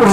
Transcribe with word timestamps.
Oke, 0.00 0.08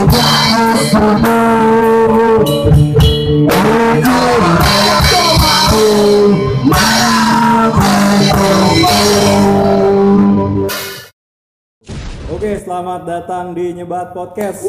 selamat 12.68 13.08
datang 13.08 13.56
di 13.56 13.80
Nyebat 13.80 14.12
Podcast. 14.12 14.68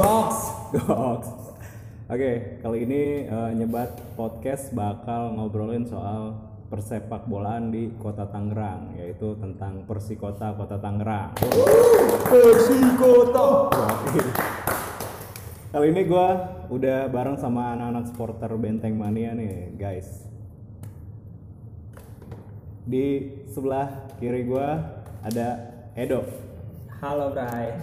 Box. 0.00 0.28
Goks. 0.72 1.28
Oke, 2.08 2.56
kali 2.64 2.88
ini 2.88 3.28
eh, 3.28 3.50
Nyebat 3.52 4.00
Podcast 4.16 4.72
bakal 4.72 5.36
ngobrolin 5.36 5.84
soal 5.84 6.49
persepak 6.70 7.26
bolaan 7.26 7.74
di 7.74 7.90
Kota 7.98 8.30
Tangerang, 8.30 8.94
yaitu 8.94 9.34
tentang 9.42 9.82
Persikota 9.90 10.54
Kota 10.54 10.78
Tangerang. 10.78 11.34
Persikota. 12.30 13.74
Kali 15.74 15.86
ini 15.90 16.02
gua 16.06 16.62
udah 16.70 17.10
bareng 17.10 17.34
sama 17.42 17.74
anak-anak 17.74 18.14
supporter 18.14 18.54
Benteng 18.54 18.94
Mania 18.94 19.34
nih, 19.34 19.74
guys. 19.74 20.30
Di 22.86 23.34
sebelah 23.50 24.06
kiri 24.22 24.46
gua 24.46 24.78
ada 25.26 25.74
Edo, 25.98 26.22
Halo 27.02 27.34
Bray. 27.34 27.74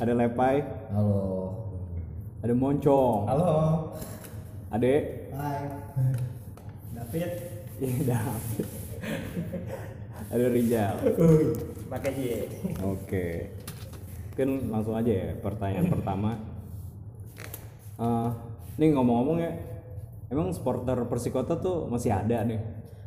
ada 0.00 0.12
Lepai, 0.16 0.64
Halo. 0.88 1.52
ada 2.40 2.54
Moncong, 2.56 3.28
Halo. 3.28 3.52
Ade, 4.72 5.28
Hai. 5.36 5.68
David. 6.96 7.53
Iya, 7.76 7.96
David. 8.10 8.66
ada 10.24 10.46
Rijal. 10.48 10.94
Pakai 11.86 12.10
J. 12.12 12.20
Oke. 12.80 13.26
Mungkin 14.30 14.48
langsung 14.66 14.94
aja 14.94 15.12
ya 15.12 15.28
pertanyaan 15.38 15.86
pertama. 15.88 16.30
Eh, 17.94 18.28
ini 18.76 18.90
ngomong-ngomong 18.90 19.38
ya, 19.38 19.52
emang 20.26 20.50
supporter 20.50 20.98
Persikota 21.06 21.54
tuh 21.54 21.86
masih 21.86 22.10
ada 22.10 22.42
nih? 22.42 22.58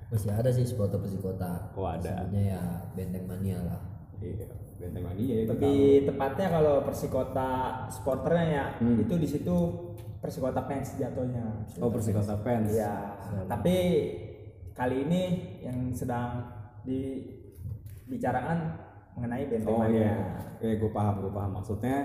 Masih 0.08 0.32
ada 0.32 0.48
sih 0.48 0.64
supporter 0.64 0.96
Persikota. 0.98 1.72
Oh, 1.76 1.84
ada. 1.84 2.24
Sebutnya 2.24 2.42
ya 2.56 2.62
Benteng 2.96 3.28
Mania 3.28 3.60
lah. 3.60 3.82
Iya, 4.24 4.48
Benteng 4.80 5.04
Mania 5.04 5.26
ya. 5.28 5.44
Lebih 5.52 5.80
tepatnya 6.08 6.48
kalau 6.50 6.76
Persikota 6.84 7.50
supporternya 7.92 8.46
ya, 8.48 8.66
Hmm. 8.80 9.04
itu 9.04 9.14
di 9.20 9.28
situ 9.28 9.56
Persikota 10.18 10.64
fans 10.64 10.96
jatuhnya. 10.96 11.44
Oh 11.78 11.92
Persikota 11.92 12.40
fans. 12.40 12.72
Iya. 12.72 12.96
Tapi 13.46 13.76
kali 14.78 15.10
ini 15.10 15.22
yang 15.66 15.90
sedang 15.90 16.46
dibicarakan 16.86 18.58
mengenai 19.18 19.50
Benteng 19.50 19.74
Oh 19.74 19.82
Mania. 19.82 19.98
iya, 19.98 20.16
ya 20.62 20.74
gue 20.78 20.92
paham, 20.94 21.26
gue 21.26 21.32
paham. 21.34 21.52
Maksudnya 21.58 21.98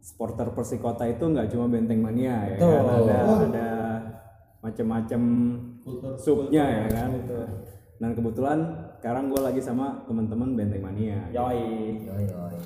supporter 0.00 0.48
Persikota 0.50 1.04
itu 1.04 1.20
nggak 1.22 1.52
cuma 1.52 1.68
Benteng 1.68 2.00
Mania 2.00 2.48
ya 2.48 2.56
Betul. 2.56 2.72
kan? 2.72 2.84
Ada 2.88 3.16
ada 3.44 3.68
macam-macam 4.64 5.22
subnya 6.16 6.64
ya 6.64 6.84
kan. 6.88 7.10
Dan 8.00 8.10
kebetulan 8.18 8.58
sekarang 8.98 9.30
gue 9.30 9.40
lagi 9.44 9.60
sama 9.60 10.02
teman-teman 10.08 10.56
Benteng 10.56 10.82
Mania. 10.82 11.28
Yoi. 11.30 12.00
Yoi 12.02 12.24
yoi. 12.26 12.58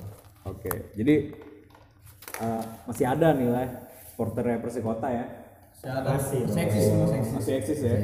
Oke, 0.47 0.71
jadi 0.95 1.15
eh, 2.39 2.63
masih 2.87 3.03
ada 3.03 3.35
nih 3.35 3.51
lah 3.51 3.67
supporternya 4.07 4.63
Persikota 4.63 5.11
ya. 5.11 5.25
Masih. 5.77 6.41
Seksis 6.49 6.83
semua 6.89 7.07
seksis. 7.07 7.33
Masih 7.37 7.53
eksis 7.55 7.79
ya. 7.79 7.91
Lah. 7.93 7.99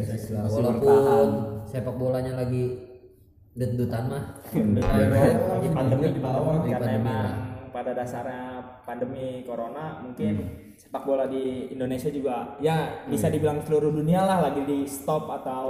Masih 0.46 0.54
Walaupun 0.54 0.86
bertahan. 0.86 1.30
sepak 1.66 1.96
bolanya 1.98 2.34
lagi 2.38 2.64
dut-dutan 3.54 4.04
mah. 4.10 4.24
lagi 4.54 5.70
pandemi 5.70 6.08
di 6.10 6.22
bawah 6.22 6.62
karena 6.62 6.90
emang 6.94 7.26
pada 7.74 7.98
dasarnya 7.98 8.62
pandemi 8.86 9.42
corona 9.42 9.98
mungkin 10.00 10.46
sepak 10.78 11.06
bola 11.06 11.26
di 11.26 11.74
Indonesia 11.74 12.06
juga 12.10 12.54
ya 12.62 13.02
bisa 13.10 13.34
dibilang 13.34 13.66
seluruh 13.66 13.90
dunia 13.90 14.22
lah 14.22 14.46
lagi 14.46 14.62
di 14.62 14.86
stop 14.86 15.26
atau 15.42 15.66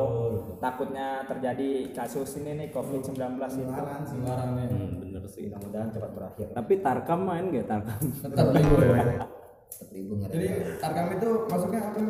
takutnya 0.59 1.23
terjadi 1.23 1.95
kasus 1.95 2.43
ini 2.43 2.59
nih 2.59 2.67
COVID-19 2.75 3.15
itu 3.39 3.71
Sembarang 4.03 4.51
nih. 4.59 4.67
Hmm, 4.67 4.99
bener 4.99 5.23
sih. 5.27 5.47
mudah-mudahan 5.47 5.87
cepat 5.95 6.11
berakhir 6.11 6.45
Tapi 6.51 6.73
Tarkam 6.83 7.19
main 7.23 7.45
gak 7.55 7.67
Tarkam? 7.71 7.99
Tetap 8.03 8.47
nggak 9.81 10.29
ada. 10.29 10.35
Jadi 10.37 10.47
Tarkam 10.77 11.07
itu 11.15 11.29
masuknya 11.49 11.81
apa? 11.89 12.01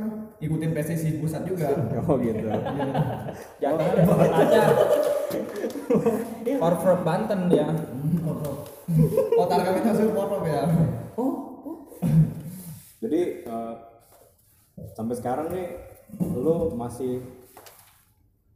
Ikutin 0.44 0.72
PSSI 0.76 1.10
pusat 1.24 1.42
juga. 1.48 1.68
oh 2.10 2.16
gitu. 2.20 2.48
jangan 3.62 3.80
aja 3.80 4.64
Corporate 6.60 7.04
Banten 7.06 7.40
dia 7.48 7.68
Oh 9.40 9.46
Tarkam 9.48 9.74
itu 9.80 9.88
masuk 9.88 10.12
porprov 10.12 10.44
ya. 10.44 10.64
Jadi 13.04 13.22
eh, 13.44 13.74
sampai 14.96 15.16
sekarang 15.20 15.48
nih 15.52 15.68
lu 16.20 16.72
masih 16.76 17.20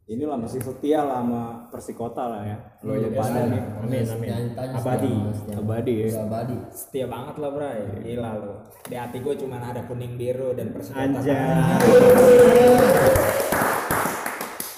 inilah 0.08 0.40
masih 0.40 0.64
setia 0.64 1.04
lah 1.04 1.20
sama 1.20 1.68
Persikota 1.68 2.24
lah 2.32 2.40
ya. 2.48 2.56
Lu 2.80 2.96
aja 2.96 3.08
pada 3.12 3.40
nih. 3.44 3.62
amin 3.84 4.04
amin 4.08 4.30
abadi 4.56 5.12
Abadi 5.52 5.94
ya. 6.08 6.24
Abadi. 6.24 6.56
setia 6.72 7.04
banget 7.04 7.36
lah 7.36 7.50
bray 7.52 7.80
gila 8.00 8.32
lo 8.40 8.54
di 8.88 8.96
hati 8.96 9.20
gue 9.20 9.34
cuma 9.36 9.60
ada 9.60 9.84
kuning 9.84 10.16
biru 10.16 10.56
dan 10.56 10.72
persikota 10.72 11.20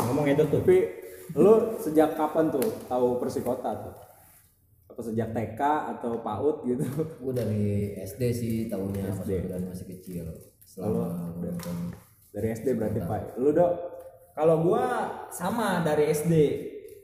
ngomong 0.02 0.26
itu 0.26 0.42
tuh 0.50 0.60
Tapi 0.66 0.78
lu 1.38 1.78
sejak 1.78 2.18
kapan 2.18 2.50
tuh 2.50 2.66
tahu 2.90 3.22
Persikota 3.22 3.70
tuh? 3.86 3.94
Apa 4.90 5.00
sejak 5.06 5.30
TK 5.30 5.60
atau 5.96 6.18
PAUD 6.18 6.66
gitu? 6.66 6.82
Gue 7.22 7.30
dari 7.30 7.94
SD 8.02 8.22
sih 8.34 8.54
tahunya 8.66 9.14
SD. 9.22 9.46
masih 9.46 9.86
kecil. 9.86 10.26
Selama. 10.66 11.30
Dari 12.34 12.46
SD 12.50 12.74
berarti 12.74 12.98
Pak. 13.06 13.38
Lu 13.38 13.54
dok? 13.54 13.89
Kalau 14.40 14.64
gua 14.64 15.04
sama 15.28 15.84
dari 15.84 16.08
SD. 16.16 16.32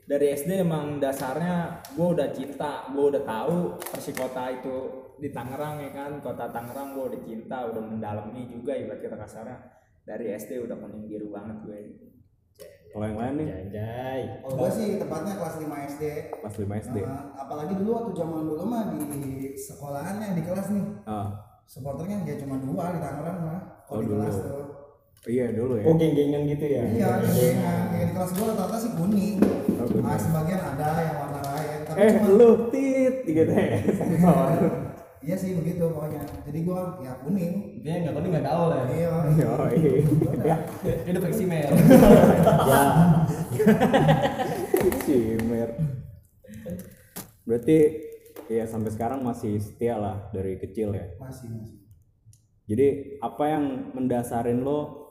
Dari 0.09 0.33
SD 0.33 0.65
emang 0.65 0.97
dasarnya 0.97 1.85
gua 1.93 2.17
udah 2.17 2.33
cinta, 2.33 2.89
gua 2.89 3.13
udah 3.13 3.21
tahu 3.21 3.77
Persikota 3.77 4.49
itu 4.49 4.75
di 5.21 5.29
Tangerang 5.29 5.77
ya 5.85 5.93
kan, 5.93 6.17
kota 6.17 6.49
Tangerang 6.49 6.97
gua 6.97 7.13
udah 7.13 7.21
cinta, 7.21 7.69
udah 7.69 7.77
mendalami 7.77 8.49
juga 8.49 8.73
ibarat 8.73 9.05
kita 9.05 9.13
kasarnya. 9.13 9.53
Dari 10.01 10.33
SD 10.33 10.65
udah 10.65 10.81
kuning 10.81 11.05
biru 11.05 11.29
banget 11.29 11.61
gue. 11.61 11.79
Kalau 12.89 13.05
yang 13.05 13.19
lain 13.21 13.33
nih 13.37 13.47
Anjay. 13.53 14.21
Kalau 14.41 14.55
gue 14.57 14.69
sih 14.73 14.87
tepatnya 14.97 15.33
kelas 15.37 15.55
5 15.61 15.91
SD. 15.93 16.03
kelas 16.41 16.55
5 16.57 16.83
SD. 16.89 16.97
Nah, 17.05 17.35
apalagi 17.37 17.73
dulu 17.77 17.89
waktu 18.01 18.11
zaman 18.17 18.47
dulu 18.47 18.63
mah 18.65 18.83
di 18.89 19.03
sekolahannya 19.53 20.33
di 20.33 20.41
kelas 20.47 20.67
nih. 20.73 20.85
Ah. 21.05 21.27
Supporternya 21.67 22.23
ya 22.23 22.39
cuma 22.41 22.57
dua 22.57 22.95
di 22.95 22.99
Tangerang 23.03 23.39
mah. 23.45 23.59
Kalau 23.85 23.99
Oh, 23.99 24.01
di 24.01 24.07
dulu. 24.09 24.23
kelas 24.25 24.37
tuh. 24.41 24.66
Iya 25.27 25.45
dulu 25.51 25.73
ya. 25.75 25.83
Oh 25.85 25.93
geng-gengan 25.93 26.41
gitu 26.47 26.65
ya? 26.65 26.83
Iya, 26.87 27.09
gengan. 27.19 27.83
Ya, 27.91 28.03
di 28.07 28.13
kelas 28.15 28.31
gue 28.31 28.45
rata-rata 28.47 28.77
sih 28.79 28.91
kuning. 28.95 29.37
Oh, 29.43 29.85
kuning. 29.85 30.07
Nah, 30.07 30.15
sebagian 30.15 30.61
ada 30.63 30.87
yang 30.97 31.17
warna 31.19 31.41
lain. 31.43 31.77
Tapi 31.83 31.97
Eh 31.99 32.09
cuma 32.15 32.29
lu 32.31 32.49
tit 32.71 33.15
gitu 33.23 33.51
ya. 33.51 33.77
Iya 35.17 35.35
sih 35.35 35.59
begitu 35.59 35.83
pokoknya. 35.91 36.23
Jadi 36.47 36.59
gue 36.63 36.79
ya 37.03 37.13
kuning. 37.19 37.53
Dia 37.83 37.99
nggak 37.99 38.15
tahu 38.15 38.31
nggak 38.31 38.47
tahu 38.47 38.63
lah. 38.71 38.81
Iya. 38.87 39.13
Yoi. 39.35 39.81
Ya. 40.47 40.55
Itu 41.03 41.19
versi 41.19 41.43
mer. 41.43 41.67
ya 42.63 42.83
Cimer 45.03 45.69
berarti 47.43 47.77
ya 48.47 48.67
sampai 48.67 48.91
sekarang 48.91 49.23
masih 49.23 49.55
setia 49.59 49.95
lah 49.95 50.27
dari 50.31 50.59
kecil 50.59 50.91
ya 50.91 51.15
Masih 51.15 51.47
masih. 51.51 51.79
jadi 52.67 52.87
apa 53.23 53.43
yang 53.47 53.63
mendasarin 53.95 54.61
lo 54.61 55.06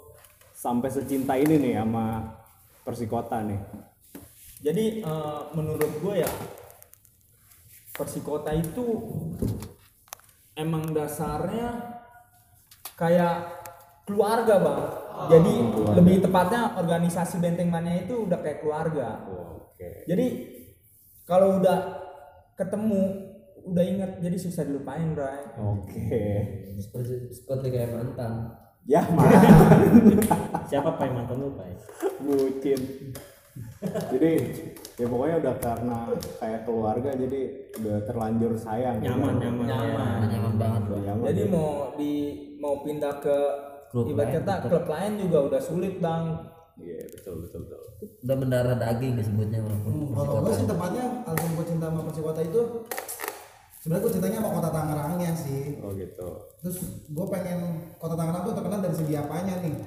sampai 0.57 0.89
secinta 0.89 1.37
ini 1.37 1.61
nih 1.61 1.75
sama 1.77 2.33
Persikota 2.81 3.45
nih 3.45 3.61
Jadi 4.65 5.05
eh, 5.05 5.41
menurut 5.53 5.93
gue 6.01 6.25
ya 6.25 6.33
Persikota 7.93 8.57
itu 8.57 8.85
emang 10.57 10.97
dasarnya 10.97 11.97
kayak 12.97 13.37
keluarga 14.09 14.55
bang. 14.61 14.83
Jadi 15.33 15.53
lebih 15.97 16.17
tepatnya 16.29 16.77
organisasi 16.77 17.41
Benteng 17.41 17.73
Mania 17.73 18.05
itu 18.05 18.29
udah 18.29 18.39
kayak 18.41 18.61
keluarga. 18.61 19.25
oke 19.29 20.05
Jadi 20.09 20.27
kalau 21.25 21.61
udah 21.61 22.05
ketemu 22.57 23.33
udah 23.67 23.85
inget 23.85 24.11
jadi 24.23 24.37
susah 24.39 24.63
dilupain 24.65 25.13
bray. 25.13 25.43
oke 25.59 26.21
Seperti, 26.81 27.33
seperti 27.33 27.67
kayak 27.73 27.93
mantan. 27.97 28.33
Ya 28.87 29.03
mah 29.15 29.27
Siapa 30.65 30.91
pak 30.93 31.05
yang 31.05 31.15
mantan 31.17 31.37
lu 31.39 31.49
pak? 31.53 31.67
bucin 32.19 32.81
jadi 33.87 34.33
ya 34.95 35.07
pokoknya 35.07 35.37
udah 35.39 35.55
karena 35.59 35.97
kayak 36.37 36.61
keluarga 36.63 37.11
jadi 37.13 37.41
udah 37.75 37.97
terlanjur 38.03 38.53
sayang 38.55 39.01
Nyaman, 39.01 39.37
gitu. 39.37 39.43
nyaman, 39.43 39.65
nyaman. 39.65 40.19
Nyaman 40.27 40.55
banget 40.57 40.81
bro. 40.83 40.97
Nyaman, 40.99 41.25
Jadi 41.27 41.43
ya. 41.43 41.49
mau 41.49 41.69
di 41.95 42.13
mau 42.57 42.75
pindah 42.81 43.15
ke 43.19 43.39
Klub 43.87 44.11
ibarat 44.11 44.43
kata 44.43 44.55
klub 44.67 44.87
lain 44.87 45.13
juga 45.17 45.39
udah 45.47 45.61
sulit 45.63 45.95
bang. 45.99 46.25
iya 46.77 47.01
betul 47.09 47.35
betul 47.41 47.61
betul 47.65 47.81
Udah 48.21 48.37
mendarah 48.37 48.77
daging 48.77 49.13
disebutnya 49.15 49.61
walaupun 49.63 49.93
Kalau 50.11 50.33
gue 50.43 50.53
sih 50.53 50.67
tepatnya 50.67 51.05
alasan 51.25 51.51
gue 51.51 51.65
cinta 51.65 51.87
sama 51.89 52.01
Persikota 52.03 52.41
itu 52.43 52.61
sebenarnya 53.87 54.03
gue 54.03 54.13
ceritanya 54.19 54.39
sama 54.43 54.51
kota 54.59 54.71
Tangerangnya 54.75 55.31
sih. 55.39 55.79
Oh 55.79 55.95
gitu. 55.95 56.29
Terus 56.59 56.77
gue 57.07 57.27
pengen 57.31 57.59
kota 58.03 58.19
Tangerang 58.19 58.43
tuh 58.43 58.55
terkenal 58.59 58.83
dari 58.83 58.97
segi 58.99 59.15
apanya 59.15 59.55
nih? 59.63 59.79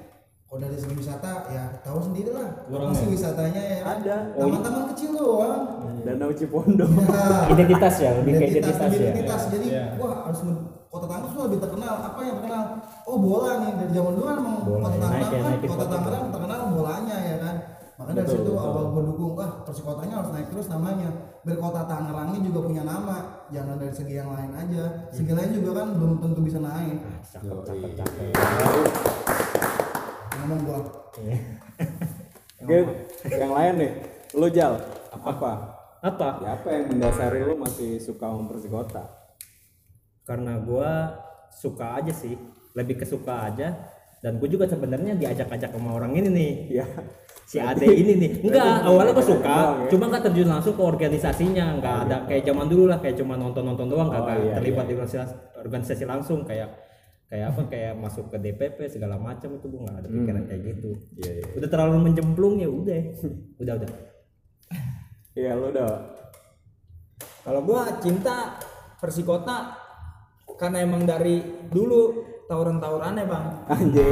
Kalau 0.47 0.59
dari 0.63 0.79
segi 0.79 0.95
wisata 0.95 1.31
ya 1.51 1.63
tahu 1.83 1.99
sendiri 2.07 2.31
lah 2.31 2.47
masih 2.71 3.11
wisatanya 3.11 3.59
ya. 3.59 3.77
Kan? 3.83 3.99
Ada. 3.99 4.17
taman-taman 4.39 4.83
kecil 4.95 5.09
doang. 5.19 5.63
Danau 6.07 6.31
Cipondo. 6.31 6.87
Ya 6.87 7.51
Identitas 7.59 7.95
ya, 7.99 8.09
lebih 8.23 8.39
ke 8.39 8.45
identitas, 8.47 8.87
identitas 8.87 8.91
ya. 8.95 9.03
identitas. 9.03 9.41
jadi 9.51 9.67
wah 9.99 10.31
harus 10.31 10.39
kota 10.87 11.05
Tangerang 11.05 11.31
tuh 11.35 11.43
lebih 11.51 11.59
terkenal. 11.59 11.95
Apa 11.99 12.19
yang 12.23 12.35
terkenal? 12.39 12.63
Oh 13.03 13.17
bola 13.19 13.51
nih. 13.67 13.71
Dari 13.83 13.91
zaman 13.99 14.11
dulu 14.15 14.25
kan 14.31 14.35
emang 14.39 14.55
Bola 14.63 14.79
kota 14.87 14.95
ya, 14.95 15.01
Tangerang 15.03 15.11
naik 15.19 15.27
ya, 15.27 15.39
kan 15.43 15.53
kota 15.59 15.75
kota. 15.75 15.91
Tangerang. 15.91 16.23
Terkenal 16.31 16.59
bolanya 16.71 17.17
ya. 17.19 17.35
kan 17.35 17.38
makanya 17.99 18.23
dari 18.23 18.31
situ 18.31 18.51
betul. 18.55 18.63
awal 18.63 18.85
gue 18.95 19.03
dukung 19.11 19.35
wah 19.35 19.51
persikotanya 19.67 20.23
harus 20.23 20.31
naik 20.31 20.47
terus 20.47 20.67
namanya. 20.71 21.09
Biar 21.43 21.57
kota 21.59 21.83
Tangerangnya 21.83 22.39
juga 22.39 22.59
punya 22.63 22.83
nama 22.87 23.43
jangan 23.51 23.75
dari 23.75 23.91
segi 23.91 24.13
yang 24.15 24.31
lain 24.31 24.51
aja. 24.55 24.83
Segi 25.11 25.33
lain 25.35 25.51
juga 25.51 25.83
kan 25.83 25.87
belum 25.99 26.23
tentu 26.23 26.39
bisa 26.39 26.59
naik. 26.63 26.97
Cakep, 27.27 27.59
cakep, 27.67 27.91
cakep. 27.99 28.31
ngomong 30.39 30.59
gua. 30.63 30.79
Oke 32.63 32.77
yang 33.35 33.51
lain 33.51 33.73
nih. 33.83 33.91
Lu 34.39 34.47
jal 34.47 34.79
apa? 35.11 35.75
Apa? 35.99 36.39
ya 36.39 36.55
apa 36.55 36.67
yang 36.71 36.95
mendasari 36.95 37.43
lu 37.43 37.59
masih 37.59 37.99
suka 37.99 38.31
sama 38.31 38.47
Persikota 38.47 39.03
Karena 40.23 40.55
gua 40.55 41.19
suka 41.51 41.99
aja 41.99 42.13
sih, 42.15 42.39
lebih 42.71 43.03
ke 43.03 43.05
suka 43.05 43.51
aja. 43.51 43.98
Dan 44.19 44.35
gue 44.35 44.51
juga 44.51 44.67
sebenarnya 44.67 45.15
diajak-ajak 45.15 45.71
sama 45.71 45.95
orang 45.95 46.11
ini 46.11 46.27
nih. 46.27 46.51
ya 46.83 46.85
si 47.49 47.57
Ade 47.57 47.87
ini 47.87 48.13
nih. 48.19 48.31
Enggak 48.45 48.85
awalnya 48.85 49.15
gue 49.15 49.25
suka 49.25 49.55
ya? 49.55 49.89
cuma 49.89 50.05
nggak 50.11 50.23
terjun 50.29 50.49
langsung 50.51 50.75
ke 50.75 50.83
organisasinya. 50.83 51.65
Nggak 51.79 51.95
ada 52.05 52.17
kayak 52.27 52.43
zaman 52.45 52.67
dulu 52.67 52.83
lah 52.91 52.99
kayak 52.99 53.15
cuma 53.17 53.33
nonton 53.39 53.63
nonton 53.65 53.87
doang 53.89 54.11
Oh, 54.11 54.13
kagak 54.13 54.35
iya, 54.43 54.53
terlibat 54.59 54.85
di 54.85 54.93
organisasi, 54.99 55.33
organisasi 55.63 56.03
langsung. 56.05 56.39
Kayak 56.45 56.69
kayak 57.29 57.45
apa 57.53 57.61
kayak 57.69 57.93
masuk 57.97 58.25
ke 58.33 58.37
DPP 58.41 58.77
segala 58.89 59.15
macam 59.21 59.55
itu 59.55 59.65
gue 59.69 59.81
nggak 59.81 59.97
ada 59.97 60.07
pikiran 60.11 60.43
kayak 60.45 60.61
gitu. 60.67 60.89
Iya 61.17 61.31
iya. 61.39 61.45
Udah 61.57 61.69
terlalu 61.71 61.97
menjemplung 62.11 62.55
ya 62.59 62.69
udah. 62.69 63.01
Udah 63.57 63.73
udah. 63.81 63.91
Iya 65.33 65.51
lu 65.55 65.65
udah. 65.71 65.89
Kalau 67.47 67.61
gua 67.63 67.97
cinta 68.03 68.59
Persikota 68.99 69.79
karena 70.59 70.83
emang 70.83 71.07
dari 71.07 71.39
dulu 71.71 72.28
tawuran-tawurannya 72.49 73.23
bang. 73.23 73.45
anjing 73.67 74.09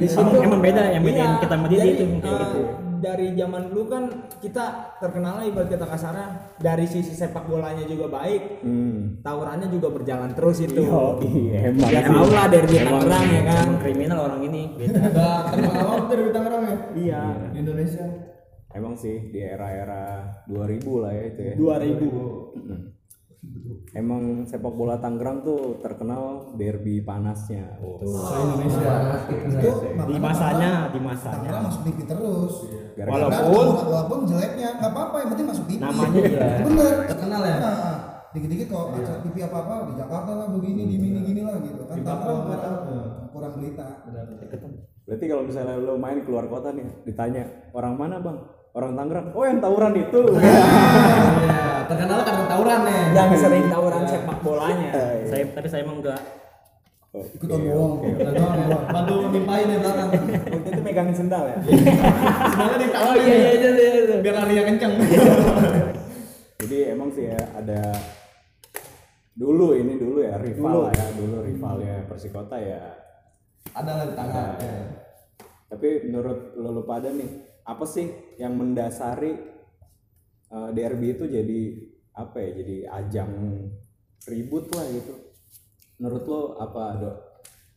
Di 0.00 0.08
situ 0.08 0.24
Emang- 0.32 0.44
emang 0.48 0.60
beda 0.60 0.82
yang 0.88 1.04
bedain 1.04 1.20
Iya, 1.22 1.38
kita 1.38 1.54
sama 1.54 1.66
dia 1.68 1.82
itu, 1.84 2.04
kayak 2.16 2.24
eh, 2.24 2.40
gitu. 2.40 2.60
Dari 3.00 3.26
zaman 3.32 3.62
dulu 3.68 3.84
kan 3.86 4.02
kita 4.38 4.64
terkenal 4.96 5.40
ibarat 5.42 5.68
kita 5.68 5.84
kasarnya 5.84 6.26
dari 6.58 6.84
sisi 6.84 7.12
sepak 7.12 7.44
bolanya 7.44 7.84
juga 7.84 8.08
baik, 8.10 8.60
hmm 8.60 9.20
tawurannya 9.20 9.68
juga 9.68 9.88
berjalan 9.90 10.32
terus 10.32 10.60
itu. 10.60 10.80
oh 10.82 11.16
iya 11.22 11.68
emang 11.70 11.88
Ya 11.88 12.00
tau 12.02 12.28
lah 12.28 12.46
dari 12.46 12.68
Emang- 12.74 13.00
Tangerang 13.00 13.24
ya 13.26 13.40
kan. 13.42 13.56
emang 13.58 13.78
kriminal 13.78 14.18
orang 14.22 14.40
ini 14.42 14.62
beda 14.74 15.00
banget 15.10 16.04
dari 16.10 16.22
Tangerang 16.30 16.62
ya 16.62 16.76
Iya. 16.94 17.22
Indonesia. 17.54 18.04
emang 18.70 18.94
sih 18.94 19.16
di 19.28 19.40
era-era 19.42 20.04
2000 20.46 20.62
lah 20.98 21.10
ya 21.10 21.24
itu 21.26 21.40
ya 21.42 21.54
2000. 21.56 22.08
Mm. 22.54 22.80
Emang 23.96 24.44
sepak 24.44 24.68
bola 24.76 25.00
Tangerang 25.00 25.40
tuh 25.40 25.80
terkenal 25.80 26.52
derby 26.60 27.00
panasnya. 27.00 27.80
Oh. 27.80 27.96
Indonesia. 28.04 28.92
itu 29.32 29.70
di 29.96 30.20
masanya 30.20 30.92
di 30.92 31.00
masanya. 31.00 31.48
Tangerang 31.48 31.62
masuk 31.64 31.82
TV 31.88 31.98
terus. 32.04 32.54
Gara-gara 32.94 33.16
Walaupun 33.16 33.66
walaupun 33.88 34.18
jeleknya 34.28 34.76
nggak 34.76 34.92
apa-apa 34.92 35.16
yang 35.24 35.28
penting 35.32 35.46
masuk 35.48 35.64
TV 35.72 35.80
Namanya 35.80 36.20
iya. 36.20 36.48
bener. 36.68 36.94
Terkenal 37.08 37.40
ya? 37.42 37.56
Nah, 37.56 37.94
dikit-dikit 38.36 38.66
kalau 38.68 38.86
acara 38.92 39.18
TV 39.24 39.36
apa 39.40 39.56
apa 39.56 39.74
di 39.88 39.94
Jakarta 39.96 40.30
lah 40.36 40.46
begini 40.52 40.82
di 40.84 40.96
mini 41.00 41.20
gini 41.24 41.40
lah 41.40 41.56
gitu. 41.64 41.82
Kan 41.88 41.96
Tangerang 42.04 42.40
kurang, 42.44 42.76
kurang 43.32 43.52
berita. 43.56 43.86
Berarti 45.08 45.24
kalau 45.26 45.42
misalnya 45.48 45.74
lo 45.80 45.96
main 45.96 46.22
keluar 46.22 46.44
kota 46.46 46.76
nih, 46.76 46.86
ditanya 47.08 47.72
orang 47.72 47.96
mana 47.96 48.20
bang? 48.20 48.59
Orang 48.70 48.92
Tangerang. 48.94 49.26
Oh 49.34 49.44
yang 49.46 49.58
tawuran 49.58 49.94
itu. 49.98 50.20
Iya, 51.40 51.86
terkenal 51.90 52.22
karena 52.22 52.44
tawuran 52.46 52.80
nih. 52.86 53.00
yang 53.16 53.30
sering 53.34 53.64
tawuran 53.66 54.02
sepak 54.06 54.38
bolanya. 54.46 54.92
saya 55.26 55.42
tapi 55.50 55.66
saya 55.66 55.82
emang 55.82 55.98
enggak 55.98 56.22
ikutan 57.10 57.58
bohong 57.66 58.06
Bantu 58.86 59.14
nimpahin 59.34 59.66
di 59.74 59.78
belakang. 59.82 60.08
Waktu 60.14 60.68
itu 60.70 60.80
megangin 60.86 61.16
sendal 61.18 61.44
ya. 61.50 61.56
Sebenarnya 61.66 62.78
di 62.78 62.86
oh 62.94 63.14
iya 63.18 63.34
iya 63.34 63.50
iya, 63.58 63.70
iya. 63.74 64.16
biar 64.22 64.34
larinya 64.38 64.62
kenceng. 64.70 64.94
Jadi 66.62 66.78
emang 66.94 67.10
sih 67.10 67.34
ya 67.34 67.40
ada 67.58 67.82
dulu 69.34 69.74
ini 69.74 69.98
dulu 69.98 70.22
ya 70.22 70.38
rival 70.38 70.92
ya 70.92 71.06
dulu 71.18 71.36
rivalnya 71.42 72.06
Persikota 72.06 72.54
ya. 72.62 72.94
Ada 73.74 73.90
lah 73.90 74.06
di 74.06 74.14
tangan. 74.14 74.54
Nah, 74.62 74.86
Tapi 75.70 76.10
menurut 76.10 76.54
lo, 76.58 76.68
lo 76.78 76.82
pada 76.82 77.10
nih 77.10 77.49
apa 77.64 77.84
sih 77.86 78.36
yang 78.40 78.56
mendasari 78.56 79.32
eh, 80.50 80.70
derby 80.74 81.16
itu 81.16 81.24
jadi 81.28 81.60
apa 82.16 82.36
ya? 82.40 82.50
Jadi 82.60 82.76
ajang 82.86 83.32
ribut 84.28 84.68
lah 84.76 84.86
gitu. 84.92 85.14
Menurut 86.00 86.24
lo 86.24 86.40
apa 86.60 86.82
dok? 86.96 87.16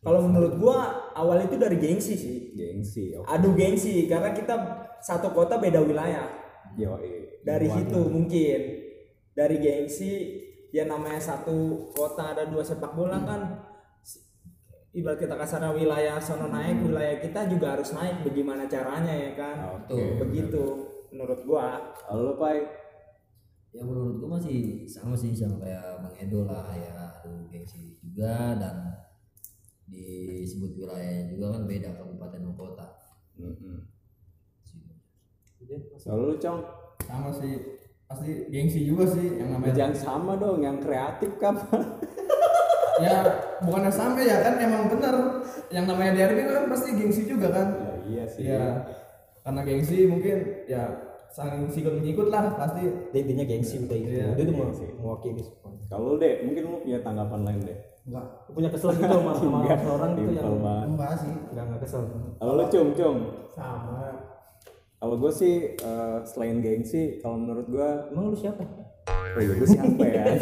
Kalau 0.03 0.19
menurut 0.27 0.59
gua 0.59 1.11
awal 1.15 1.47
itu 1.47 1.55
dari 1.55 1.79
gengsi 1.79 2.19
sih. 2.19 2.37
Gengsi. 2.51 3.15
Oke. 3.15 3.27
Adu 3.27 3.55
gengsi 3.55 4.03
karena 4.07 4.35
kita 4.35 4.55
satu 4.99 5.31
kota 5.31 5.55
beda 5.59 5.79
wilayah. 5.79 6.27
Yoi. 6.75 7.43
Dari 7.43 7.67
situ 7.67 7.99
mungkin 8.07 8.59
dari 9.35 9.57
gengsi 9.59 10.11
ya 10.73 10.89
namanya 10.89 11.21
satu 11.21 11.89
kota 11.93 12.33
ada 12.33 12.49
dua 12.49 12.65
sepak 12.65 12.97
bola 12.97 13.21
kan 13.21 13.41
ibarat 14.93 15.17
kita 15.17 15.33
kasarnya 15.33 15.73
wilayah 15.73 16.21
sono 16.21 16.53
naik 16.53 16.85
wilayah 16.85 17.17
kita 17.17 17.49
juga 17.49 17.73
harus 17.77 17.97
naik 17.97 18.21
bagaimana 18.21 18.69
caranya 18.69 19.13
ya 19.13 19.31
kan? 19.33 19.55
Oke. 19.81 20.21
begitu 20.21 20.63
menurut 21.09 21.41
gua. 21.45 21.93
Kalau 22.05 22.21
lo 22.29 22.33
pai. 22.37 22.61
Ya 23.73 23.81
menurut 23.81 24.21
gua 24.21 24.37
masih 24.37 24.85
sama 24.85 25.17
sih 25.17 25.33
sama 25.33 25.57
kayak 25.57 26.05
bang 26.05 26.15
Edo 26.29 26.45
lah 26.45 26.69
ya. 26.77 27.09
Aduh 27.25 27.49
gengsi 27.49 27.97
juga 28.05 28.53
dan 28.61 28.93
disebut 29.89 30.77
wilayahnya 30.77 31.33
juga 31.33 31.57
kan 31.57 31.63
beda 31.65 31.89
kabupaten 31.97 32.39
dan 32.45 32.53
kota. 32.53 32.87
Kalau 36.03 36.29
lu 36.29 36.35
cong, 36.37 36.59
Sama 37.07 37.33
sih. 37.33 37.81
Pasti 38.05 38.45
gengsi 38.53 38.85
juga 38.85 39.09
sih 39.09 39.41
yang 39.41 39.57
namanya. 39.57 39.73
Jangan 39.73 39.95
sama 39.97 40.33
dong, 40.37 40.61
yang 40.61 40.77
kreatif 40.77 41.33
kan. 41.41 41.57
ya 43.01 43.15
bukannya 43.65 43.91
sampai 43.93 44.29
ya 44.29 44.37
kan 44.43 44.59
emang 44.61 44.91
bener. 44.91 45.15
Yang 45.73 45.85
namanya 45.89 46.11
derby 46.13 46.41
kan 46.45 46.65
pasti 46.69 46.89
gengsi 46.93 47.21
juga 47.25 47.47
kan. 47.49 47.67
Ya 47.73 47.93
iya 48.03 48.23
sih. 48.27 48.43
ya 48.45 48.85
karena 49.43 49.61
gengsi 49.67 50.07
mungkin 50.07 50.37
ya 50.69 50.83
saling 51.33 51.65
sikut 51.71 51.97
menyikut 51.97 52.29
lah 52.29 52.53
pasti. 52.59 52.85
Intinya 53.15 53.45
gengsi 53.47 53.81
udah 53.81 53.97
itu. 53.97 54.09
Iya. 54.13 54.27
dia 54.37 54.43
tuh 54.45 54.53
mau 54.53 54.69
mewakili 54.73 55.41
semua 55.41 55.71
Kalau 55.89 56.05
lu 56.13 56.17
deh, 56.17 56.41
mungkin 56.45 56.61
lu 56.69 56.77
punya 56.81 56.99
tanggapan 57.01 57.41
lain 57.45 57.59
deh. 57.65 57.79
enggak. 58.03 58.25
Punya 58.51 58.69
kesel 58.69 58.91
gitu 58.99 59.07
sama, 59.07 59.31
sama 59.31 59.57
orang 59.69 60.11
gitu 60.19 60.31
yang 60.35 60.59
enggak 60.91 61.11
sih. 61.17 61.33
Enggak 61.53 61.63
enggak 61.69 61.81
kesel. 61.85 62.01
Kalau 62.37 62.53
lu 62.59 62.63
cung 62.67 62.89
cung, 62.97 63.17
sama. 63.53 64.01
Kalau 65.03 65.15
gue 65.19 65.31
sih 65.35 65.75
eh, 65.75 66.17
selain 66.23 66.63
gengsi, 66.63 67.19
kalau 67.19 67.35
menurut 67.35 67.67
gue, 67.67 67.89
emang 68.15 68.31
lu 68.31 68.37
siapa 68.39 68.63
oh 69.09 69.41
iya 69.41 69.53
gue 69.57 69.67
siapa 69.67 70.03
ya? 70.05 70.23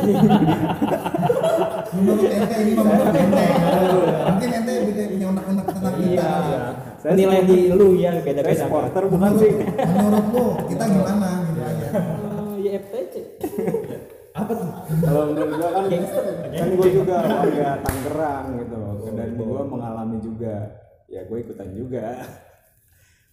menurut 1.96 2.28
ente 2.28 2.56
ini 2.62 2.72
menurut 2.78 3.16
ente. 3.16 3.46
Mungkin 4.30 4.50
ente 4.52 4.74
bisa 4.88 5.02
punya 5.12 5.28
unek-unek 5.34 5.66
tentang 5.66 5.96
kita. 5.98 6.30
Saya 7.02 7.14
nilai 7.18 7.42
di 7.50 7.60
lu 7.74 7.98
ya 7.98 8.14
beda 8.22 8.46
beda 8.46 8.62
supporter 8.62 9.04
bukan 9.10 9.34
menurut, 9.34 9.42
sih. 9.42 9.54
menurut 9.90 10.26
lu 10.30 10.46
kita 10.70 10.84
gimana? 10.86 11.30
Gitu 11.50 11.62
aja 11.66 11.88
oh 12.38 12.56
ya 12.62 12.72
FTC 12.78 13.16
Kalau 15.02 15.24
menurut 15.34 15.52
gue 15.60 15.70
kan, 15.70 15.86
kan 16.56 16.70
gue 16.72 16.90
juga 16.94 17.16
warga 17.20 17.70
Tangerang 17.84 18.46
gitu, 18.64 18.82
dan 19.12 19.30
gue 19.36 19.62
mengalami 19.68 20.18
juga. 20.24 20.56
Ya 21.12 21.28
gue 21.28 21.38
ikutan 21.44 21.70
juga. 21.76 22.24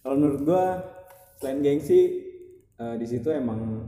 Kalau 0.03 0.15
menurut 0.19 0.41
gue, 0.43 0.65
selain 1.39 1.63
gengsi, 1.63 2.19
eh, 2.75 2.95
di 2.99 3.05
situ 3.07 3.31
emang 3.31 3.87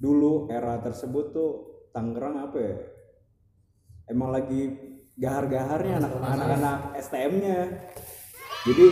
dulu 0.00 0.48
era 0.48 0.80
tersebut 0.80 1.30
tuh 1.30 1.50
Tangerang 1.90 2.40
apa 2.40 2.56
ya? 2.56 2.76
Emang 4.06 4.30
lagi 4.30 4.72
gahar-gaharnya 5.14 5.98
anak- 5.98 6.16
anak-anak 6.18 6.78
STM-nya. 6.96 7.58
Jadi 8.62 8.86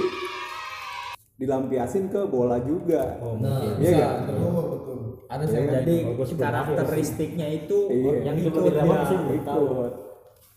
dilampiasin 1.36 2.10
ke 2.10 2.26
bola 2.26 2.58
juga. 2.60 3.16
nah 3.38 3.62
Iya 3.78 3.90
nggak? 3.94 4.14
betul 4.26 4.50
betul 4.66 4.98
ada 5.28 5.44
yang 5.44 5.66
jadi 5.70 5.96
Oh, 6.08 6.26
karakteristiknya 6.34 7.46
itu 7.54 7.78
Iya. 7.86 8.12
yang 8.24 8.36
ikut 8.36 8.52
di 8.58 8.70
dia. 8.72 9.04
sih 9.04 9.18
ikut 9.36 9.92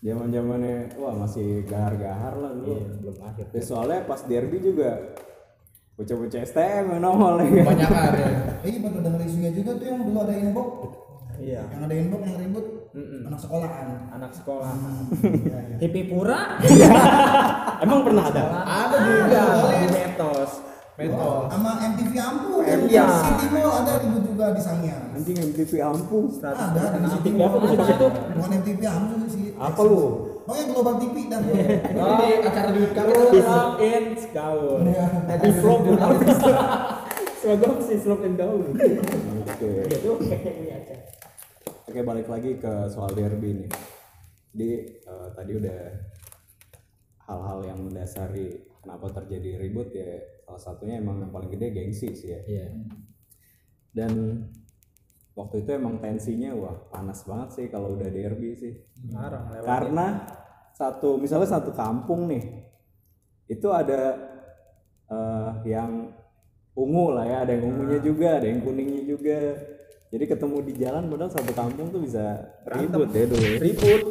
zaman 0.02 0.28
zamannya 0.32 0.76
wah 0.96 1.14
masih 1.14 1.62
gahar-gahar 1.62 2.34
lah 2.34 2.50
dulu 2.50 2.74
Iya, 2.74 2.86
belum 2.98 3.16
akhir 3.22 3.44
Ya, 3.52 3.62
soalnya 3.62 4.00
pas 4.02 4.20
derby 4.26 4.58
juga 4.58 4.90
bocah-bocah 6.02 6.40
STM 6.42 6.84
yang 6.88 7.00
nongol 7.00 7.34
ya 7.38 7.62
kebanyakan 7.62 8.10
ya 8.12 8.28
eh 8.60 8.74
baru 8.76 8.98
denger 9.00 9.20
isunya 9.22 9.50
juga 9.50 9.70
tuh 9.72 9.86
yang 9.86 9.98
dulu 10.00 10.18
ada 10.20 10.34
inbox 10.34 10.70
Iya. 11.42 11.58
Yang 11.64 11.82
ada 11.82 11.94
inbox 11.96 12.20
yang 12.22 12.38
ribut 12.38 12.66
Mm-mm. 12.92 13.26
anak 13.26 13.40
sekolahan. 13.40 13.86
anak 14.12 14.30
sekolah 14.30 14.74
Iya, 15.18 15.58
iya. 15.64 15.76
Hippie 15.80 16.06
Pura 16.06 16.38
Emang 17.84 18.00
pernah 18.02 18.24
ada? 18.24 18.44
ada 18.62 18.96
juga 19.00 19.42
di 19.74 19.86
Metos 19.90 20.50
Metos. 20.94 21.42
Sama 21.50 21.70
MTV 21.82 22.12
Ampu 22.14 22.52
Iya. 22.62 23.04
City 23.26 23.46
Mall 23.48 23.72
ada 23.74 23.92
ribut 23.98 24.22
juga 24.22 24.46
di 24.52 24.60
Sangiang. 24.60 25.04
Anjing 25.12 25.38
MTV 25.50 25.72
ampuh. 25.80 26.24
Ada 26.38 26.94
di 26.94 27.08
City 27.10 27.30
TV 27.32 27.36
apa 27.40 27.56
sih 27.58 27.76
di 27.76 27.86
situ? 27.86 28.06
Bukan 28.12 28.50
MTV 28.60 28.80
Ampu 28.86 29.14
sih. 29.26 29.44
Apa 29.56 29.80
lu? 29.82 30.02
Oh 30.42 30.54
yang 30.58 30.74
Global 30.74 30.98
TV 30.98 31.30
dan 31.30 31.42
Ini 31.46 32.14
di 32.18 32.28
acara 32.42 32.70
di 32.74 32.82
kamu 32.90 33.12
Slop 33.38 33.70
in 33.78 34.04
Gaul 34.34 34.82
Iya. 34.90 35.06
Tadi 35.30 35.48
vlog 35.62 35.80
jurnalis 35.86 36.38
Seragam 37.42 37.74
sih 37.82 37.98
slop 37.98 38.22
in 38.22 38.34
gaul 38.38 38.62
Oke. 38.70 39.70
Itu 39.90 40.10
kayak 40.22 40.54
ini 40.62 40.70
aja 40.70 40.94
Oke 41.90 42.00
balik 42.06 42.30
lagi 42.30 42.56
ke 42.56 42.88
soal 42.88 43.12
derby 43.12 43.52
nih. 43.52 43.70
Jadi 44.54 44.70
eh, 45.02 45.28
tadi 45.34 45.52
udah 45.58 45.80
hal-hal 47.26 47.58
yang 47.66 47.78
mendasari 47.84 48.64
kenapa 48.80 49.10
terjadi 49.10 49.60
ribut 49.60 49.90
ya 49.92 50.22
salah 50.46 50.62
satunya 50.62 51.02
emang 51.02 51.20
yang 51.20 51.34
paling 51.34 51.50
gede 51.50 51.74
gengsi 51.74 52.14
sih 52.14 52.32
ya. 52.32 52.40
Iya. 52.46 52.66
Dan 53.92 54.12
waktu 55.32 55.64
itu 55.64 55.70
emang 55.72 55.96
tensinya 55.98 56.52
wah 56.52 56.76
panas 56.92 57.24
banget 57.24 57.48
sih 57.56 57.66
kalau 57.72 57.96
udah 57.96 58.08
derby 58.08 58.52
sih. 58.56 58.72
Lewat 59.48 59.64
Karena 59.64 60.06
satu 60.72 61.20
misalnya 61.20 61.48
satu 61.48 61.72
kampung 61.72 62.28
nih 62.28 62.44
itu 63.48 63.68
ada 63.68 64.16
eh, 65.08 65.50
yang 65.68 66.12
ungu 66.72 67.12
lah 67.12 67.24
ya, 67.28 67.36
ada 67.44 67.52
yang 67.52 67.64
ungunya 67.68 68.00
juga, 68.00 68.28
ada 68.40 68.46
yang 68.48 68.60
kuningnya 68.64 69.02
juga. 69.04 69.40
Jadi 70.12 70.24
ketemu 70.28 70.56
di 70.60 70.72
jalan 70.76 71.08
padahal 71.08 71.32
satu 71.32 71.52
kampung 71.56 71.88
tuh 71.88 72.04
bisa 72.04 72.36
ribut 72.68 73.08
ya 73.16 73.24
dulu. 73.24 73.40
ya. 73.40 73.58
Ribut 73.64 74.02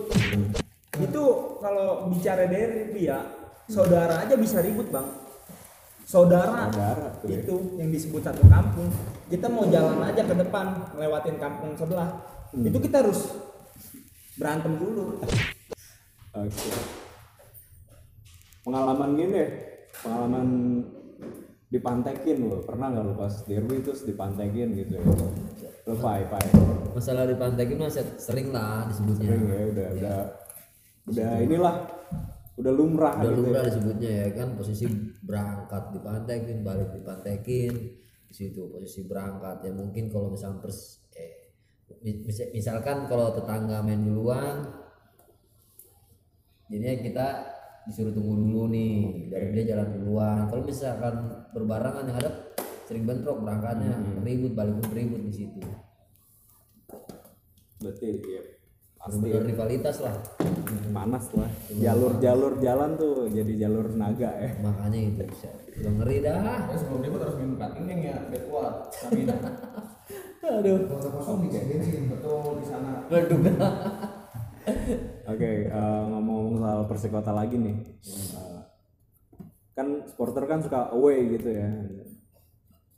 Itu 0.97 1.23
kalau 1.61 2.09
bicara 2.09 2.49
derby 2.49 3.05
ya 3.05 3.21
Saudara 3.71 4.27
aja 4.27 4.35
bisa 4.35 4.59
ribut 4.59 4.91
bang 4.91 5.07
Saudara, 6.03 6.67
Saudara 6.67 7.07
ya. 7.23 7.39
itu 7.39 7.55
yang 7.79 7.87
disebut 7.87 8.19
satu 8.19 8.43
kampung 8.51 8.91
Kita 9.31 9.47
mau 9.47 9.63
jalan 9.71 10.03
aja 10.03 10.21
ke 10.27 10.35
depan 10.35 10.75
Lewatin 10.99 11.39
kampung 11.39 11.71
sebelah 11.79 12.11
Itu 12.51 12.77
kita 12.83 12.99
harus 12.99 13.31
berantem 14.35 14.75
dulu 14.75 15.23
Oke. 16.35 16.69
Pengalaman 18.67 19.15
gini 19.15 19.43
pengalaman 19.99 20.47
dipantekin 21.71 22.51
lo, 22.51 22.63
pernah 22.67 22.91
nggak 22.91 23.03
lo 23.07 23.13
pas 23.15 23.31
derby 23.47 23.79
terus 23.79 24.03
dipantekin 24.03 24.75
gitu 24.75 24.99
ya? 24.99 25.03
Lo 25.87 25.95
pai 25.99 26.27
pai, 26.27 26.43
Masalah 26.91 27.23
di 27.27 27.35
pantai 27.39 27.63
itu 27.67 27.79
masih 27.79 28.03
sering 28.19 28.51
lah 28.51 28.87
disebutnya. 28.91 29.23
sering 29.23 29.43
ya 29.47 29.61
udah 29.71 29.87
udah 29.95 30.17
udah 31.11 31.31
inilah, 31.39 31.75
udah 32.59 32.71
lumrah 32.75 33.15
Udah 33.23 33.31
gitu. 33.31 33.39
lumrah 33.39 33.63
disebutnya 33.67 34.11
ya 34.11 34.27
kan 34.35 34.47
posisi 34.59 34.85
berangkat 35.23 35.83
dipantekin, 35.95 36.57
balik 36.63 36.89
dipantekin 36.91 37.73
di 38.31 38.47
situ 38.47 38.71
posisi 38.71 39.03
berangkat. 39.03 39.67
Ya 39.67 39.75
mungkin 39.75 40.07
kalau 40.07 40.31
misalkan 40.31 40.63
pers 40.63 41.03
eh 41.19 41.51
mis- 41.99 42.23
mis- 42.23 42.51
misalkan 42.55 43.11
kalau 43.11 43.35
tetangga 43.35 43.83
main 43.83 43.99
duluan 44.07 44.63
jadinya 46.71 46.95
kita 47.03 47.27
disuruh 47.83 48.15
tunggu 48.15 48.39
dulu 48.39 48.71
nih 48.71 49.27
dari 49.27 49.51
dia 49.51 49.75
jalan 49.75 49.99
duluan. 49.99 50.47
Kalau 50.47 50.63
misalkan 50.63 51.15
berbarengan 51.51 52.07
yang 52.07 52.17
ada 52.23 52.31
sering 52.87 53.03
bentrok 53.03 53.43
berangkatnya. 53.43 53.99
Ribut 54.23 54.55
balik 54.55 54.79
ribut 54.95 55.27
di 55.27 55.33
situ. 55.35 55.59
Berarti 57.83 58.07
ya 58.23 58.60
pasti 59.01 59.17
benar 59.17 59.43
rivalitas 59.49 59.97
lah 60.05 60.13
panas 60.93 61.25
lah. 61.33 61.49
Jalur-jalur 61.73 62.61
jalan 62.61 62.93
tuh 62.99 63.25
jadi 63.31 63.65
jalur 63.65 63.89
naga 63.97 64.29
ya. 64.37 64.51
makanya 64.61 64.99
itu 65.09 65.23
bisa 65.25 65.49
udah 65.81 65.91
ngeri 65.97 66.17
dah 66.21 66.37
Ya, 66.43 66.75
sebelum 66.77 67.01
ribut 67.01 67.19
harus 67.25 67.35
minum 67.39 67.55
cutting 67.57 67.87
ya 67.89 68.15
biar 68.29 68.43
kuat 68.51 68.75
stamina. 68.93 69.33
aduh 70.41 70.77
Kalau 70.85 71.09
kosong 71.15 71.37
nih 71.47 71.63
bensin. 71.65 72.03
Betul 72.11 72.61
di 72.61 72.65
sana. 72.67 72.91
Oke, 75.31 75.51
eh, 75.71 76.01
ngomong-ngomong 76.11 76.61
soal 76.61 76.81
Persikota 76.85 77.33
lagi 77.33 77.57
nih. 77.57 77.81
Eh, 77.81 78.61
kan 79.73 80.05
supporter 80.05 80.45
kan 80.45 80.61
suka 80.61 80.93
away 80.93 81.33
gitu 81.39 81.49
ya. 81.49 81.65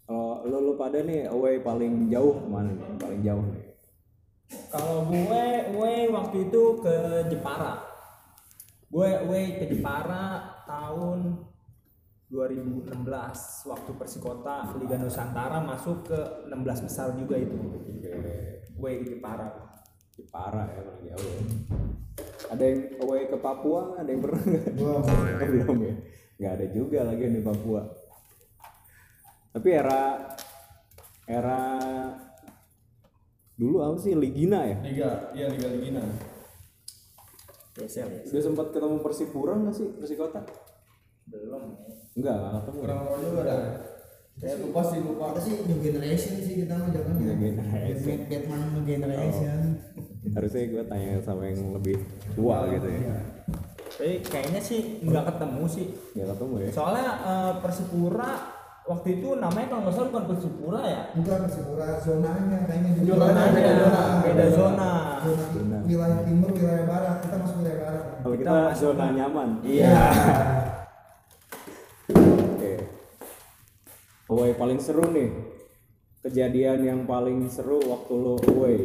Kalau 0.03 0.43
lu, 0.43 0.57
lu 0.60 0.74
pada 0.75 1.00
nih 1.00 1.31
away 1.31 1.63
paling 1.63 2.12
jauh 2.12 2.36
ke 2.36 2.48
mana 2.51 2.75
nih? 2.75 3.00
Paling 3.00 3.22
jauh 3.24 3.45
nih. 3.48 3.72
Kalau 4.73 5.05
gue, 5.05 5.45
gue 5.73 5.93
waktu 6.09 6.38
itu 6.50 6.63
ke 6.81 6.95
Jepara. 7.29 7.83
Gue, 8.89 9.09
gue 9.25 9.41
ke 9.62 9.65
Jepara 9.73 10.63
tahun 10.65 11.50
2016 12.33 12.97
waktu 13.69 13.91
Persikota 13.93 14.73
Liga 14.81 14.97
Nusantara 14.97 15.62
masuk 15.62 16.09
ke 16.09 16.19
16 16.50 16.85
besar 16.89 17.13
juga 17.13 17.38
itu. 17.38 17.53
Gue 18.73 18.91
ke 19.05 19.17
Jepara. 19.17 19.77
Jepara 20.13 20.69
ya 20.69 20.81
paling 20.81 21.05
jauh. 21.09 21.25
Ya. 21.25 21.41
Ada 22.53 22.63
yang 22.69 22.81
away 23.01 23.25
ke 23.29 23.38
Papua? 23.41 23.97
Ada 23.97 24.09
yang 24.13 24.21
pernah? 24.21 24.41
Belum. 24.77 25.01
Belum 25.53 25.77
ya. 25.81 25.95
Nggak 26.38 26.53
ada 26.53 26.65
juga 26.69 27.00
lagi 27.05 27.21
yang 27.25 27.35
di 27.38 27.43
Papua. 27.45 27.81
Tapi 29.53 29.69
era 29.69 30.01
era 31.29 31.62
dulu 33.53 33.77
apa 33.79 33.98
sih 33.98 34.13
Ligina 34.13 34.60
ya? 34.63 34.77
Liga, 34.81 35.10
iya 35.31 35.45
Liga 35.48 35.67
Ligina. 35.69 36.01
Ya. 37.74 38.05
Udah 38.05 38.41
sempat 38.43 38.69
ketemu 38.69 39.01
Persipura 39.01 39.57
nggak 39.57 39.74
sih 39.74 39.88
Persikota? 39.98 40.45
Belum 41.25 41.74
ya. 41.74 41.93
Enggak, 42.13 42.36
nggak 42.36 42.53
ketemu. 42.60 42.77
Kurang 42.79 43.00
tahu 43.01 43.17
juga 43.19 43.41
dah. 43.43 43.60
Saya 44.33 44.55
lupa 44.57 44.81
sih 44.83 45.00
lupa. 45.00 45.25
Kita 45.33 45.41
sih 45.41 45.53
new 45.65 45.79
generation 45.79 46.33
sih 46.38 46.55
kita 46.62 46.74
mah 46.74 46.89
jangan 46.89 47.13
New 47.17 47.25
ya. 47.25 47.36
generation. 47.38 48.05
Bat- 48.05 48.25
Batman 48.29 48.62
new 48.69 48.83
generation. 48.83 49.60
Harusnya 50.33 50.63
gue 50.67 50.83
tanya 50.86 51.12
sama 51.22 51.41
yang 51.45 51.62
lebih 51.74 51.98
tua 52.33 52.57
gitu 52.69 52.88
ya. 52.89 53.17
Tapi 53.93 54.13
kayaknya 54.22 54.57
sih 54.57 54.79
nggak 55.01 55.25
ketemu 55.29 55.63
sih. 55.65 55.86
Nggak 56.13 56.27
ketemu 56.38 56.53
ya. 56.62 56.69
Soalnya 56.69 57.07
eh, 57.25 57.53
Persipura 57.62 58.31
waktu 58.83 59.07
itu 59.19 59.39
namanya 59.39 59.67
kalau 59.71 59.81
nggak 59.87 59.95
salah 59.95 60.09
bukan 60.11 60.25
Persipura 60.35 60.81
ya. 60.83 61.01
Bukan 61.15 61.37
Persipura 61.47 61.87
zonanya 62.03 62.59
kayaknya 62.67 62.91
juga. 62.99 63.11
Zonanya 63.15 63.51
beda 63.55 63.73
zona. 63.79 64.03
Beda 64.23 64.45
zona. 64.51 64.89
Zona 65.23 65.77
wilayah 65.87 66.19
timur, 66.25 66.49
wilayah 66.51 66.85
barat. 66.87 67.17
Kita 67.23 67.35
masuk 67.39 67.57
wilayah 67.63 67.79
barat. 67.79 68.03
Kalau 68.23 68.35
kita 68.39 68.55
zona 68.75 69.05
nyaman. 69.11 69.49
Iya. 69.63 69.99
Oke. 72.13 72.73
Away 74.31 74.51
paling 74.55 74.79
seru 74.79 75.05
nih. 75.11 75.29
Kejadian 76.23 76.79
yang 76.87 76.99
paling 77.03 77.47
seru 77.51 77.83
waktu 77.83 78.13
lo 78.15 78.39
away. 78.51 78.79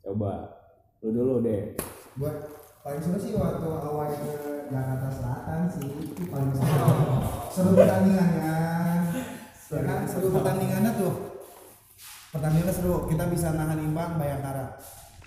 Coba 0.00 0.64
lu 1.04 1.12
dulu 1.12 1.34
deh. 1.44 1.76
Buat 2.16 2.36
paling 2.80 3.00
seru 3.04 3.16
sih 3.20 3.32
waktu 3.36 3.68
awal 3.68 4.08
ke 4.12 4.68
Jakarta 4.72 5.08
Selatan 5.12 5.60
sih 5.68 5.86
itu 6.08 6.22
paling 6.32 6.52
seru. 6.56 6.88
Seru 7.52 7.70
pertandingannya. 7.76 8.65
Ya 9.66 9.80
kan 9.82 10.06
seru 10.06 10.28
pertandingannya 10.30 10.92
tuh. 10.94 11.14
Pertandingannya 12.30 12.74
seru. 12.74 12.94
Kita 13.10 13.24
bisa 13.26 13.50
nahan 13.50 13.78
imbang 13.82 14.14
Bayangkara. 14.14 14.78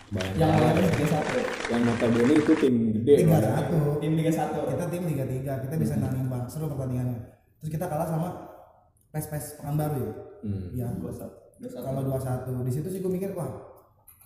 Bayangkan 0.09 0.41
Yang 0.41 0.51
lain 0.57 0.75
Liga 0.89 1.07
1. 1.21 1.69
yang 1.69 1.81
notabene 1.85 2.33
itu 2.33 2.53
tim 2.57 2.75
gede. 2.97 3.13
Tiga 3.23 3.37
Bang. 3.37 3.43
satu. 3.45 3.79
Tim 4.01 4.13
Liga 4.15 4.31
1. 4.33 4.71
Kita 4.73 4.85
tim 4.89 5.03
tiga 5.05 5.25
tiga. 5.27 5.53
Kita 5.61 5.75
bisa 5.75 5.93
nahan 5.99 6.17
imbang. 6.23 6.43
Seru 6.47 6.65
pertandingannya. 6.71 7.19
Terus 7.59 7.69
kita 7.75 7.85
kalah 7.91 8.07
sama 8.07 8.29
pes 9.11 9.25
pes 9.27 9.45
Pekanbaru 9.59 9.97
ya. 9.99 10.13
Hmm. 10.47 10.67
Iya. 10.71 10.87
Kalau 11.83 12.01
dua 12.07 12.19
satu. 12.23 12.51
Di 12.63 12.71
situ 12.71 12.87
sih 12.87 12.99
gue 13.03 13.11
mikir 13.11 13.35
wah. 13.35 13.51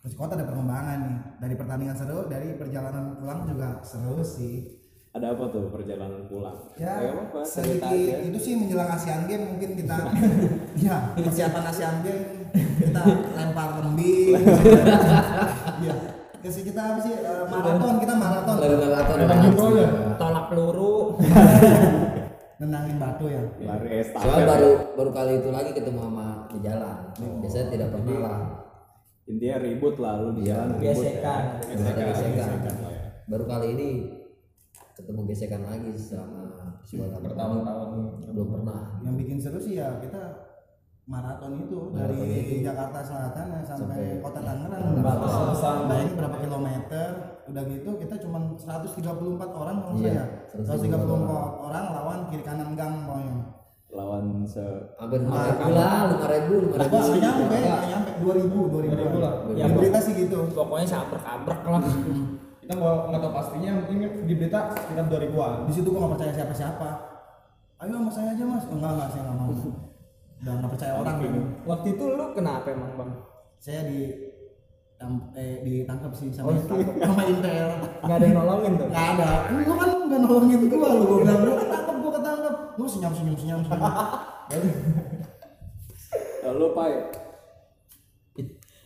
Persikota 0.03 0.35
ada 0.35 0.43
perkembangan 0.43 0.99
nih 0.99 1.17
dari 1.39 1.55
pertandingan 1.55 1.95
seru 1.95 2.27
dari 2.27 2.59
perjalanan 2.59 3.23
pulang 3.23 3.47
juga 3.47 3.79
seru 3.87 4.19
sih 4.19 4.82
Ada 5.13 5.29
apa 5.29 5.45
tuh 5.47 5.69
perjalanan 5.69 6.25
pulang? 6.25 6.57
ya 6.73 6.89
aja. 6.97 7.45
sedikit 7.45 8.17
itu 8.25 8.37
sih 8.41 8.53
menjelang 8.57 8.89
Asian 8.89 9.29
Games 9.29 9.45
mungkin 9.45 9.77
kita 9.77 9.97
ya 10.89 11.13
persiapan 11.13 11.63
Asian 11.69 11.95
Games 12.01 12.49
kita 12.81 13.01
lempar 13.31 13.77
lembing 13.77 14.41
ya 15.85 15.93
ya 16.41 16.49
sih 16.49 16.65
kita 16.65 16.81
apa 16.81 16.99
sih 16.99 17.13
eh, 17.13 17.45
maraton 17.45 18.01
kita 18.01 18.13
maraton 18.17 18.55
lari 18.57 18.75
maraton 18.75 19.17
Tolak 20.17 20.45
peluru. 20.49 20.93
nendangin 22.59 22.95
batu 22.95 23.25
ya 23.27 23.43
Lari 23.59 23.87
estafet. 23.99 24.23
soalnya 24.23 24.45
baru 24.47 24.69
baru 24.95 25.11
kali 25.11 25.31
itu 25.37 25.49
lagi 25.51 25.71
ketemu 25.73 25.99
sama 25.99 26.27
di 26.47 26.57
jalan 26.63 26.95
biasanya 27.37 27.65
tidak 27.69 27.89
pernah 27.91 28.17
lah 28.17 28.37
Intinya 29.23 29.57
ribut 29.61 29.95
lah 29.99 30.13
lu 30.19 30.29
di 30.35 30.43
jalan 30.47 30.73
ribut 30.73 30.99
Gesekan. 30.99 31.43
ya. 31.61 31.75
Gesekan. 31.75 32.05
gesekan 32.09 32.75
ya. 32.81 33.01
baru 33.25 33.43
kali 33.45 33.67
ini 33.77 33.89
ketemu 34.93 35.21
gesekan 35.25 35.61
lagi 35.63 35.91
selama 35.93 36.41
sekolah 36.81 37.17
Bertahun-tahun. 37.19 37.89
belum 38.29 38.47
pernah 38.51 38.79
yang 39.01 39.15
bikin 39.15 39.37
seru 39.37 39.57
sih 39.57 39.75
ya 39.75 39.97
kita 39.97 40.21
maraton 41.03 41.59
itu 41.59 41.91
Maraton 41.91 42.15
dari 42.15 42.55
itu. 42.55 42.63
Jakarta 42.63 42.99
Selatan 43.01 43.45
ya, 43.49 43.59
sampai, 43.61 43.95
Sampai- 43.99 44.21
kota 44.21 44.39
Tangerang. 44.39 44.83
Batasan. 44.97 45.75
bayangin 45.83 46.15
berapa 46.15 46.37
kilometer. 46.39 47.07
Udah 47.43 47.63
gitu 47.67 47.89
kita 47.99 48.15
cuma 48.17 48.39
134 48.55 49.11
orang 49.51 49.77
kalau 49.83 49.99
Iya, 49.99 50.23
saya. 50.47 50.63
134 50.63 51.27
orang. 51.59 51.85
Lawan 51.91 52.19
kiri 52.31 52.39
kanan 52.41 52.71
gang 52.73 53.03
pokoknya. 53.03 53.35
Lawan 53.91 54.25
se 54.41 54.63
hampir 54.95 55.21
lima 55.21 55.37
ribu 55.43 55.69
lah 55.69 56.07
lima 56.07 56.25
ribu 56.25 56.55
lima 56.65 56.75
ribu. 56.79 56.95
nggak 56.95 57.19
nyampe, 57.19 57.57
nggak 57.59 57.83
nyampe. 57.85 58.09
2000, 58.17 58.61
2000 58.71 58.95
2000 58.95 59.17
lah. 59.19 59.33
Ya, 59.53 59.65
berita 59.69 59.99
sih 59.99 60.13
gitu. 60.17 60.39
pokoknya 60.49 60.87
sabrek-abrek 60.87 61.61
lah 61.63 61.83
Kita 62.73 62.81
mau 62.81 63.05
nggak 63.05 63.21
tahu 63.21 63.33
pastinya, 63.37 63.71
penting 63.85 64.25
di 64.25 64.33
berita 64.33 64.73
sekitar 64.73 65.05
2000-an. 65.05 65.69
Di 65.69 65.73
situ 65.77 65.93
gua 65.93 66.09
nggak 66.09 66.13
percaya 66.17 66.33
siapa-siapa. 66.33 66.89
Ayo 67.85 68.01
sama 68.01 68.09
saya 68.09 68.33
aja 68.33 68.43
mas. 68.49 68.65
Oh, 68.65 68.81
enggak 68.81 68.91
enggak, 68.97 69.09
saya 69.13 69.21
nggak 69.29 69.37
mau. 69.37 69.51
Udah 70.41 70.53
nggak 70.57 70.71
percaya 70.73 70.93
orang. 70.97 71.15
kan. 71.21 71.33
waktu 71.69 71.87
itu 71.93 72.03
lu 72.03 72.25
kenapa 72.33 72.67
emang 72.73 72.91
bang 72.97 73.11
Saya 73.61 73.79
di 73.85 73.99
eh, 75.37 75.55
ditangkap 75.61 76.11
sih 76.17 76.33
Oh, 76.41 76.49
sama 76.49 76.81
sama 77.13 77.23
Intel. 77.29 77.69
nggak 78.01 78.17
ada 78.17 78.25
yang 78.25 78.37
nolongin 78.41 78.73
tuh 78.73 78.87
Nggak 78.89 79.07
ada. 79.21 79.29
Lu 79.53 79.73
kan 79.77 79.89
nggak 80.09 80.19
nolongin 80.25 80.61
gua 80.65 80.89
lu. 80.97 81.03
Gua 81.05 81.17
bilang 81.21 81.39
lu 81.45 81.53
ketangkep, 81.61 81.95
gua 82.01 82.11
ketangkep. 82.17 82.55
Lu 82.73 82.85
senyum 82.89 83.13
senyum 83.13 83.35
senyum 83.37 83.61
senyum. 83.69 83.93
lalu 86.43 86.67
pai 86.73 86.93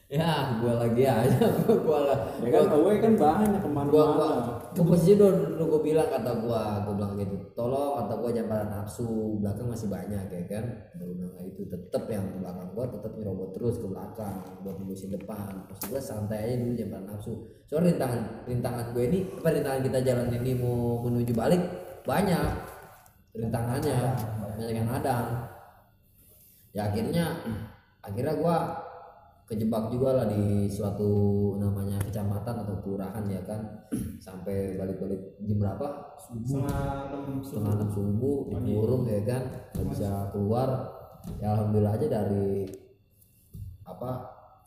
ya 0.08 0.56
gua 0.64 0.80
lagi 0.80 1.04
aja 1.04 1.36
gua 1.68 1.76
gua 1.84 2.00
lah. 2.08 2.20
Ya 2.40 2.48
kan 2.48 2.72
away 2.72 3.04
kan 3.04 3.20
banyak 3.20 3.60
ke 3.60 3.68
mana 3.68 3.92
gua 3.92 4.06
gua 4.16 4.30
ke 4.72 4.80
posisi 4.80 5.20
dulu 5.20 5.52
dulu 5.52 5.64
gua 5.68 5.82
bilang 5.84 6.08
kata 6.08 6.32
gua 6.48 6.80
gua 6.88 6.94
bilang 6.96 7.14
gitu 7.20 7.36
tolong 7.52 8.00
kata 8.00 8.14
gua 8.16 8.30
jangan 8.32 8.48
pada 8.48 8.66
nafsu 8.72 9.36
belakang 9.44 9.68
masih 9.68 9.92
banyak 9.92 10.24
ya 10.32 10.42
kan. 10.48 10.66
Gua 10.96 11.08
bilang 11.12 11.32
kayak 11.36 11.48
itu 11.52 11.62
tetep 11.68 12.04
yang 12.08 12.26
belakang 12.40 12.68
gua 12.72 12.86
tetep 12.88 13.12
nyerobot 13.20 13.50
terus 13.52 13.76
ke 13.84 13.88
belakang 13.92 14.36
buat 14.64 14.76
nembusin 14.80 15.12
depan. 15.12 15.52
Maksud 15.68 15.88
gua 15.92 16.00
santai 16.00 16.40
aja 16.40 16.56
dulu 16.56 16.72
jangan 16.72 16.92
pada 16.96 17.06
nafsu. 17.12 17.34
Soalnya 17.68 17.92
rintangan 17.92 18.22
rintangan 18.48 18.86
gue 18.96 19.04
ini 19.12 19.20
apa 19.44 19.48
rintangan 19.52 19.82
kita 19.84 20.00
jalan 20.08 20.28
ini 20.40 20.52
mau 20.56 21.04
menuju 21.04 21.36
balik 21.36 21.62
banyak 22.08 22.52
rintangannya. 23.36 24.00
Banyak 24.56 24.72
yang 24.72 24.88
ada 24.88 25.16
ya 26.72 26.88
akhirnya 26.88 27.26
akhirnya 28.00 28.34
gua 28.40 28.87
kejebak 29.48 29.88
juga 29.88 30.12
lah 30.12 30.28
di 30.28 30.68
suatu 30.68 31.10
namanya 31.56 31.96
kecamatan 32.04 32.68
atau 32.68 32.76
kelurahan 32.84 33.24
ya 33.32 33.40
kan? 33.48 33.64
Sampai 34.26 34.76
balik-balik 34.76 35.40
jam 35.48 35.64
berapa? 35.64 35.88
Setengah 36.20 37.08
enam 37.08 37.40
setengah 37.40 37.74
enam 37.80 37.90
subuh 37.90 38.52
dikurung 38.60 39.08
ya 39.08 39.24
kan? 39.24 39.44
Nggak 39.72 39.88
bisa 39.96 40.10
keluar. 40.36 40.70
Ya 41.40 41.56
alhamdulillah 41.56 41.96
aja 41.96 42.08
dari 42.12 42.68
apa 43.88 44.12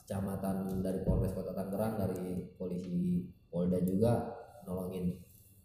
kecamatan 0.00 0.80
dari 0.80 1.04
Polres 1.04 1.36
Kota 1.36 1.52
Tangerang 1.52 2.00
dari 2.00 2.48
polisi 2.56 3.28
Polda 3.52 3.80
juga 3.84 4.32
nolongin 4.64 5.12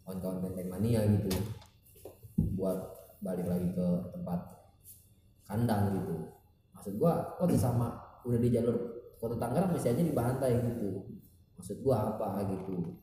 kawan-kawan 0.04 0.44
benteng 0.44 0.68
mania 0.68 1.02
gitu 1.08 1.32
buat 2.56 2.78
balik 3.24 3.48
lagi 3.48 3.72
ke 3.72 3.88
tempat 4.12 4.40
kandang 5.48 5.98
gitu. 5.98 6.14
Maksud 6.76 6.94
gua 7.00 7.36
kok 7.40 7.48
sama 7.56 7.96
udah 8.26 8.40
di 8.42 8.50
jalur 8.52 8.95
Kota 9.16 9.36
Tangerang 9.40 9.72
masih 9.72 9.90
aja 9.96 10.02
dibantai 10.02 10.52
gitu. 10.60 11.08
Maksud 11.56 11.76
gua 11.80 12.14
apa 12.14 12.44
gitu. 12.52 13.00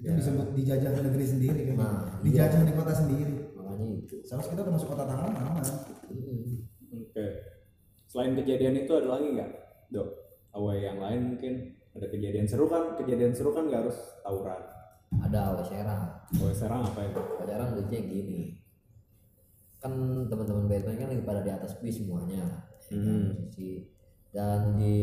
Itu 0.00 0.08
disebut 0.16 0.56
dijajah 0.56 0.90
di 0.96 1.00
negeri 1.04 1.24
sendiri 1.28 1.60
kan. 1.68 1.76
Nah, 1.76 2.00
dijajah 2.24 2.64
di 2.64 2.72
kota 2.72 2.92
sendiri. 2.96 3.34
makanya 3.52 3.86
itu. 4.00 4.16
Seharusnya 4.24 4.56
kita 4.56 4.62
udah 4.64 4.74
masuk 4.74 4.88
kota 4.88 5.04
Tangerang 5.04 5.36
aman. 5.36 5.64
Mm. 6.08 6.44
oke. 6.90 7.26
Selain 8.08 8.32
kejadian 8.34 8.74
itu 8.80 8.92
ada 8.96 9.08
lagi 9.14 9.26
nggak 9.36 9.50
dok? 9.92 10.08
Away 10.56 10.82
yang 10.82 10.98
lain 10.98 11.20
mungkin? 11.36 11.52
Ada 11.94 12.06
kejadian 12.10 12.46
seru 12.48 12.66
kan? 12.66 12.96
Kejadian 12.98 13.30
seru 13.36 13.52
kan 13.52 13.68
nggak 13.68 13.86
harus 13.86 13.98
tawuran. 14.24 14.62
Ada 15.20 15.38
awas 15.52 15.68
serang. 15.68 16.02
Away 16.38 16.54
serang 16.54 16.82
apa 16.86 17.00
itu? 17.06 17.20
Pacaran 17.38 17.76
lucunya 17.76 18.00
gini. 18.02 18.40
Kan 19.78 19.92
teman-teman 20.26 20.66
Batman 20.70 20.96
kan 20.96 21.08
lagi 21.12 21.22
pada 21.22 21.40
di 21.44 21.50
atas 21.52 21.76
bis 21.82 22.00
semuanya. 22.00 22.66
Ya 22.90 22.98
kan, 22.98 23.18
Hmm. 23.54 23.78
Dan 24.30 24.78
di 24.78 24.98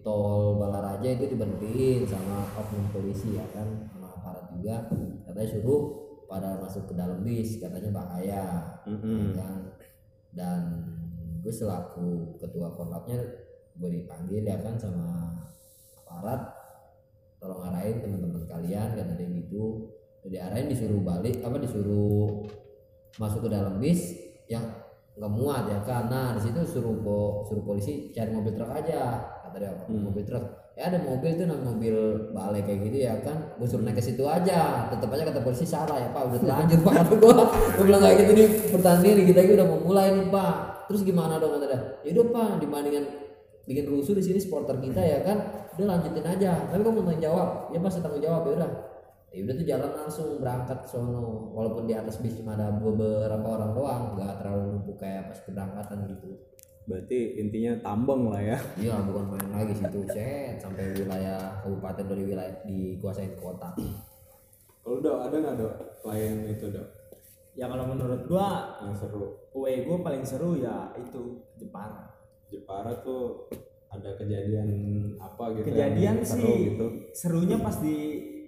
tol 0.00 0.56
Balaraja 0.56 1.04
itu 1.04 1.36
diberhentiin 1.36 2.08
sama 2.08 2.48
oknum 2.56 2.88
polisi 2.88 3.36
ya 3.36 3.44
kan 3.52 3.68
sama 3.92 4.08
aparat 4.16 4.48
juga. 4.56 4.88
Katanya 5.28 5.48
suruh 5.52 5.82
pada 6.24 6.56
masuk 6.56 6.88
ke 6.88 6.94
dalam 6.96 7.20
bis 7.20 7.60
katanya 7.60 7.92
bahaya. 7.92 8.44
Mm-mm. 8.88 9.36
ya 9.36 9.44
kan? 9.44 9.60
Dan 10.32 10.60
gue 11.44 11.52
selaku 11.52 12.40
ketua 12.40 12.72
korlapnya 12.72 13.20
gue 13.76 13.90
dipanggil 13.92 14.40
ya 14.40 14.56
kan 14.64 14.80
sama 14.80 15.36
aparat. 16.08 16.56
Tolong 17.36 17.60
arahin 17.68 18.00
teman-teman 18.00 18.48
kalian 18.48 18.96
kata 18.96 19.12
dia 19.20 19.28
gitu. 19.36 19.92
Diarahin 20.24 20.72
disuruh 20.72 21.02
balik 21.04 21.44
apa 21.44 21.60
disuruh 21.60 22.46
masuk 23.20 23.44
ke 23.44 23.50
dalam 23.52 23.76
bis 23.76 24.16
yang 24.48 24.64
nggak 25.22 25.32
muat 25.38 25.70
ya 25.70 25.78
kan 25.86 26.10
nah 26.10 26.34
di 26.34 26.42
situ 26.42 26.58
suruh 26.66 26.98
po, 26.98 27.46
suruh 27.46 27.62
polisi 27.62 28.10
cari 28.10 28.34
mobil 28.34 28.58
truk 28.58 28.74
aja 28.74 29.22
kata 29.52 29.56
dia. 29.60 29.72
Hmm. 29.84 30.08
mobil 30.08 30.24
truk. 30.24 30.44
Ya 30.72 30.88
ada 30.88 30.96
mobil 31.04 31.36
tuh 31.36 31.44
namanya 31.44 31.68
mobil 31.76 31.96
balik 32.32 32.64
kayak 32.64 32.80
gitu 32.88 32.96
ya 33.04 33.14
kan. 33.20 33.36
Gue 33.60 33.68
suruh 33.68 33.84
naik 33.84 34.00
ke 34.00 34.02
situ 34.02 34.24
aja. 34.24 34.88
Tetap 34.88 35.12
aja 35.12 35.22
kata 35.28 35.40
polisi 35.44 35.68
salah 35.68 36.00
ya 36.00 36.08
pak. 36.08 36.32
Udah 36.32 36.40
terlanjur 36.40 36.80
pak. 36.80 36.92
Kata 36.96 37.12
gue 37.12 37.32
gue 37.76 37.84
bilang 37.84 38.02
kayak 38.02 38.16
gitu 38.24 38.32
nih 38.32 38.48
pertandingan 38.72 39.24
kita 39.28 39.40
ini 39.44 39.52
udah 39.60 39.66
mau 39.68 39.78
mulai 39.84 40.06
nih 40.16 40.26
pak. 40.32 40.52
Terus 40.88 41.00
gimana 41.04 41.36
dong 41.36 41.60
kata 41.60 41.66
dia? 41.68 41.80
Yaudah 42.08 42.26
pak. 42.32 42.50
Dibandingkan 42.64 43.04
bikin 43.68 43.84
rusuh 43.86 44.14
di 44.16 44.24
sini 44.24 44.38
supporter 44.40 44.80
kita 44.80 45.02
ya 45.04 45.18
kan. 45.20 45.36
Udah 45.76 45.86
lanjutin 45.92 46.24
aja. 46.24 46.50
Tapi 46.72 46.80
kamu 46.80 47.04
tanggung 47.04 47.20
jawab. 47.20 47.48
Ya 47.76 47.78
pas 47.84 47.92
tanggung 47.92 48.24
jawab. 48.24 48.42
Ya 48.48 48.52
udah 48.56 48.70
ya 49.32 49.48
udah 49.48 49.54
tuh 49.56 49.66
jalan 49.66 49.90
langsung 49.96 50.28
berangkat 50.38 50.78
ke 50.84 50.88
sono. 50.92 51.50
Walaupun 51.56 51.88
di 51.88 51.96
atas 51.96 52.20
bis 52.20 52.36
cuma 52.36 52.52
ada 52.52 52.68
beberapa 52.76 53.48
orang 53.48 53.72
doang 53.72 54.02
nggak 54.16 54.32
terlalu 54.44 54.62
numpuk 54.76 54.96
kayak 55.00 55.32
pas 55.32 55.38
keberangkatan 55.40 55.98
gitu. 56.12 56.30
Berarti 56.84 57.18
intinya 57.40 57.72
tambeng 57.80 58.28
lah 58.28 58.42
ya. 58.44 58.58
Iya 58.76 59.00
bukan 59.08 59.24
main 59.32 59.48
lagi 59.48 59.72
situ 59.72 60.04
set 60.12 60.60
sampai 60.60 60.92
wilayah 60.92 61.56
kabupaten 61.64 62.04
dari 62.04 62.22
wilayah 62.28 62.54
dikuasain 62.68 63.32
kota. 63.40 63.72
Kalau 64.82 64.98
dok 65.00 65.18
ada 65.24 65.36
nggak 65.40 65.56
dok 65.56 65.74
lain 66.04 66.34
itu 66.52 66.66
dok? 66.68 66.88
Ya 67.56 67.68
kalau 67.68 67.88
menurut 67.88 68.28
gua 68.28 68.80
yang 68.84 68.92
seru. 68.92 69.48
Away 69.56 69.88
gua 69.88 70.04
paling 70.04 70.24
seru 70.28 70.60
ya 70.60 70.92
itu 71.00 71.40
Jepara. 71.56 72.12
Jepara 72.52 72.92
tuh 73.00 73.48
ada 73.92 74.10
kejadian 74.16 74.68
apa 75.20 75.52
gitu 75.52 75.68
kejadian 75.68 76.16
yang 76.16 76.18
seru 76.24 76.48
sih 76.48 76.56
gitu? 76.72 76.86
serunya 77.12 77.60
pas 77.60 77.76
di 77.76 77.96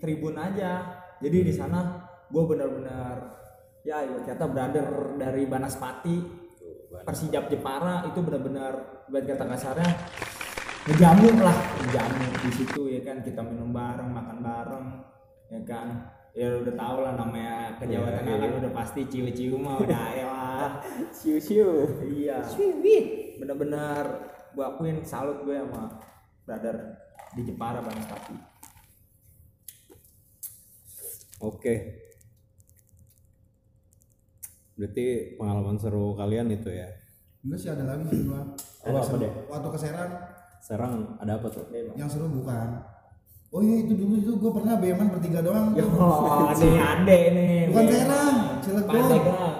tribun 0.04 0.36
aja. 0.36 1.00
Jadi 1.24 1.48
di 1.48 1.52
sana 1.56 2.04
gue 2.28 2.44
benar-benar 2.44 3.40
ya 3.84 4.04
ibarat 4.04 4.28
kata 4.28 4.44
brother 4.48 4.86
dari 5.16 5.48
Banaspati 5.48 6.44
Persijap 7.04 7.48
Jepara 7.48 8.04
itu 8.04 8.20
benar-benar 8.20 9.04
ibarat 9.08 9.24
kata 9.32 9.44
kasarnya 9.48 9.90
ngejamu 10.84 11.40
lah 11.40 11.56
ngejamu 11.80 12.24
di 12.44 12.50
situ 12.52 12.80
ya 12.92 13.00
kan. 13.00 13.24
Kita 13.24 13.40
minum 13.40 13.72
bareng 13.72 14.12
makan 14.12 14.38
bareng 14.44 14.86
ya 15.48 15.60
kan. 15.64 15.88
Ya 16.34 16.50
udah 16.60 16.74
tau 16.74 16.98
lah 16.98 17.14
namanya 17.14 17.78
ke 17.78 17.86
Jawa 17.86 18.10
Iya, 18.10 18.18
Tengah 18.18 18.36
kan 18.42 18.50
iya. 18.50 18.58
udah 18.58 18.72
pasti 18.74 19.00
ciu-ciu 19.06 19.54
mah 19.54 19.78
udah 19.80 20.06
ya 20.12 20.26
lah. 20.26 20.70
Siu 21.16 21.38
iya. 22.04 22.42
Bener-bener 23.38 24.04
gue 24.54 24.64
akuin 24.66 25.02
salut 25.06 25.42
gue 25.46 25.54
sama 25.54 25.94
brother 26.46 26.98
di 27.34 27.42
Jepara 27.42 27.82
Banaspati 27.82 28.53
oke 31.44 31.74
berarti 34.74 35.04
pengalaman 35.38 35.76
seru 35.78 36.18
kalian 36.18 36.50
itu 36.50 36.70
ya 36.72 36.88
Enggak 37.44 37.58
sih 37.60 37.68
ada 37.68 37.84
lagi 37.84 38.08
sih 38.08 38.24
gua. 38.24 38.40
Apa, 38.40 38.88
Ada 38.88 38.98
apa 39.04 39.14
deh? 39.20 39.32
Waktu 39.52 39.68
ke 39.68 39.78
Serang 39.78 40.10
Serang 40.64 40.92
ada 41.20 41.32
apa 41.36 41.46
tuh 41.52 41.68
yang 41.92 42.08
seru 42.08 42.24
bukan. 42.26 42.68
Oh 43.52 43.60
iya 43.60 43.84
itu 43.84 43.92
dulu 43.94 44.16
itu 44.16 44.32
gua 44.40 44.50
pernah 44.56 44.80
beman 44.80 45.12
bertiga 45.12 45.44
doang. 45.44 45.76
tuh. 45.76 45.84
Oh, 45.94 46.48
nih 46.50 46.74
ade 46.96 47.18
nih. 47.36 47.60
Bukan 47.68 47.84
Serang, 47.86 48.36
Cilegon. 48.64 48.94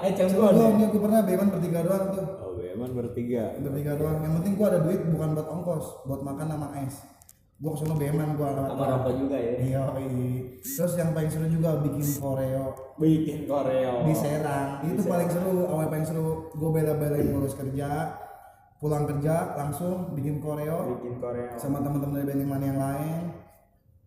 Eh, 0.01 0.13
Cilegon. 0.17 0.33
Cilegon, 0.33 0.73
ya 0.81 0.87
gua 0.89 1.01
pernah 1.05 1.21
beman 1.23 1.49
bertiga 1.53 1.81
doang 1.85 2.05
tuh. 2.11 2.27
oh 2.41 2.51
Beman 2.57 2.91
bertiga 2.91 3.45
Bertiga 3.61 3.93
doang. 4.01 4.19
Yang 4.25 4.33
penting 4.41 4.53
gua 4.57 4.67
ada 4.73 4.81
duit 4.81 5.01
bukan 5.05 5.29
buat 5.37 5.49
ongkos, 5.53 5.87
buat 6.09 6.21
makan 6.25 6.47
sama 6.57 6.69
es. 6.89 6.95
Gua 7.55 7.71
ke 7.71 7.87
sana 7.87 7.95
beman 7.95 8.35
gua 8.35 8.51
lewat 8.51 8.71
Sama 8.75 8.85
rokok 8.99 9.15
juga 9.15 9.37
ya. 9.39 9.53
Iya. 9.63 9.83
Terus 10.59 10.93
yang 10.99 11.11
paling 11.15 11.31
seru 11.31 11.47
juga 11.47 11.71
bikin 11.81 12.09
koreo 12.19 12.67
Bikin 12.99 13.39
koreo. 13.47 13.95
di 14.05 14.15
Serang. 14.15 14.83
Itu 14.83 15.03
paling 15.07 15.31
seru, 15.31 15.65
awal 15.71 15.87
paling 15.87 16.07
seru. 16.07 16.51
Gue 16.51 16.71
bela-belain 16.71 17.27
ngurus 17.31 17.55
kerja, 17.55 18.19
pulang 18.79 19.07
kerja 19.07 19.55
langsung 19.55 20.13
bikin 20.13 20.43
koreo 20.43 20.99
Bikin 20.99 21.23
koreo. 21.23 21.55
sama 21.55 21.79
teman-teman 21.79 22.21
dari 22.21 22.27
benteng 22.35 22.51
mana 22.51 22.65
yang 22.67 22.81
lain 22.81 23.21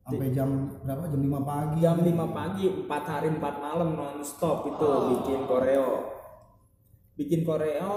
sampai 0.08 0.32
jam 0.32 0.50
berapa 0.88 1.04
jam 1.12 1.20
5 1.20 1.44
pagi 1.44 1.78
Jam 1.84 1.98
5 2.00 2.16
pagi, 2.32 2.66
4 2.88 3.12
hari 3.12 3.28
4 3.28 3.44
malam 3.44 3.90
non 3.96 4.16
stop 4.24 4.64
itu 4.64 4.88
bikin 5.12 5.44
koreo. 5.48 5.90
Bikin 7.16 7.42
koreo 7.44 7.96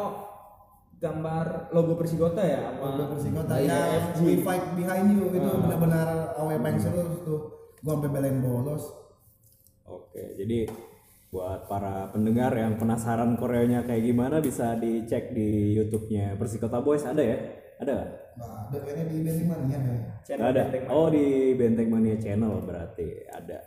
gambar 1.01 1.73
logo 1.73 1.97
Persikota 1.97 2.45
ya 2.45 2.77
Logo 2.77 3.17
Persikota 3.17 3.57
ya 3.57 4.13
FG. 4.13 4.21
we 4.21 4.35
fight 4.45 4.77
behind 4.77 5.17
you 5.17 5.33
itu 5.33 5.49
benar-benar 5.65 6.37
awal 6.37 6.61
paling 6.61 6.77
seru 6.77 7.25
tuh 7.25 7.41
gua 7.81 7.97
sampai 7.97 8.11
belain 8.13 8.39
bolos 8.45 8.85
Oke, 9.91 10.39
jadi 10.39 10.71
buat 11.35 11.67
para 11.67 12.07
pendengar 12.15 12.55
yang 12.55 12.79
penasaran 12.79 13.35
koreonya 13.35 13.83
kayak 13.83 14.07
gimana 14.07 14.39
bisa 14.39 14.79
dicek 14.79 15.35
di 15.35 15.75
YouTube-nya 15.75 16.39
Persikota 16.39 16.79
Boys 16.79 17.03
ada 17.03 17.19
ya? 17.19 17.39
Ada 17.81 17.91
nggak? 17.91 18.11
nah 18.39 18.71
ada 18.71 18.79
kayaknya 18.87 19.05
di 19.11 19.17
Benteng 19.27 19.49
Mania 19.51 19.79
ya 19.83 19.99
channel 20.23 20.47
ada. 20.47 20.63
Benteng 20.71 20.85
Oh 20.95 21.07
di 21.11 21.25
Benteng 21.59 21.89
Mania 21.91 22.17
Channel 22.23 22.55
berarti 22.63 23.09
ada. 23.27 23.59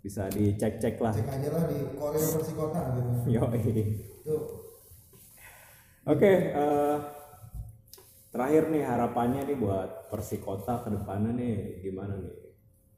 Bisa 0.00 0.30
dicek-cek 0.32 0.96
lah. 1.02 1.12
cek 1.12 1.26
aja 1.28 1.48
lah 1.52 1.64
di 1.68 1.78
Koreo 1.98 2.26
Persikota 2.38 2.80
gitu 2.96 3.10
Yoi. 3.36 3.60
tuh 4.24 4.65
Oke, 6.06 6.54
eh, 6.54 6.96
terakhir 8.30 8.70
nih 8.70 8.86
harapannya 8.86 9.42
nih 9.42 9.58
buat 9.58 10.06
Persikota 10.06 10.78
ke 10.86 10.94
depannya 10.94 11.34
nih 11.34 11.82
gimana 11.82 12.14
nih 12.22 12.36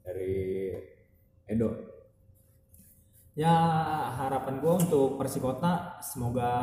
dari 0.05 0.37
Edo? 1.49 1.73
Ya 3.33 3.49
harapan 4.13 4.61
gue 4.61 4.73
untuk 4.85 5.17
Persikota 5.17 5.97
semoga 6.05 6.53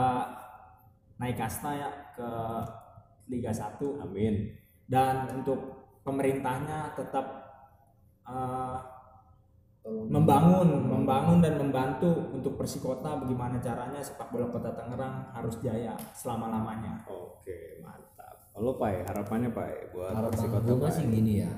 naik 1.18 1.34
kasta 1.34 1.74
ya 1.74 1.90
ke 2.14 2.30
Liga 3.26 3.50
1 3.50 4.06
Amin. 4.06 4.54
dan 4.86 5.26
untuk 5.34 5.58
pemerintahnya 6.06 6.94
tetap 6.94 7.26
eh, 8.22 8.78
membangun, 9.86 10.68
membangun 10.90 11.38
dan 11.38 11.54
membantu 11.62 12.10
untuk 12.34 12.58
Persikota 12.58 13.22
bagaimana 13.22 13.62
caranya 13.62 14.02
sepak 14.02 14.34
bola 14.34 14.50
Kota 14.50 14.74
Tangerang 14.74 15.30
harus 15.30 15.62
jaya 15.62 15.94
selama 16.10 16.50
lamanya. 16.50 17.06
Oke, 17.06 17.78
mantap. 17.78 18.50
Kalau 18.50 18.74
Pai, 18.74 19.06
harapannya 19.06 19.54
Pai 19.54 19.90
buat 19.94 20.10
harapan 20.10 20.34
Persikota 20.34 20.66
gue 20.66 20.76
Pai? 20.78 20.86
masih 20.90 21.04
gini 21.10 21.34
ya 21.46 21.52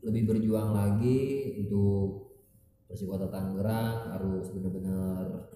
lebih 0.00 0.22
berjuang 0.32 0.72
lagi 0.72 1.18
untuk 1.60 2.32
Persikota 2.88 3.30
Tangerang 3.30 4.18
harus 4.18 4.50
benar-benar 4.50 5.54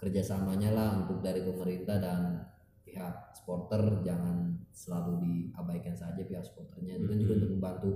kerjasamanya 0.00 0.72
lah 0.72 0.90
untuk 1.04 1.20
dari 1.20 1.44
pemerintah 1.44 2.00
dan 2.00 2.40
pihak 2.82 3.36
supporter 3.36 4.00
jangan 4.00 4.56
selalu 4.72 5.20
diabaikan 5.20 5.92
saja 5.92 6.24
pihak 6.24 6.42
supporternya 6.42 6.96
itu 6.96 7.06
kan 7.06 7.18
juga 7.20 7.34
untuk 7.38 7.50
membantu 7.52 7.90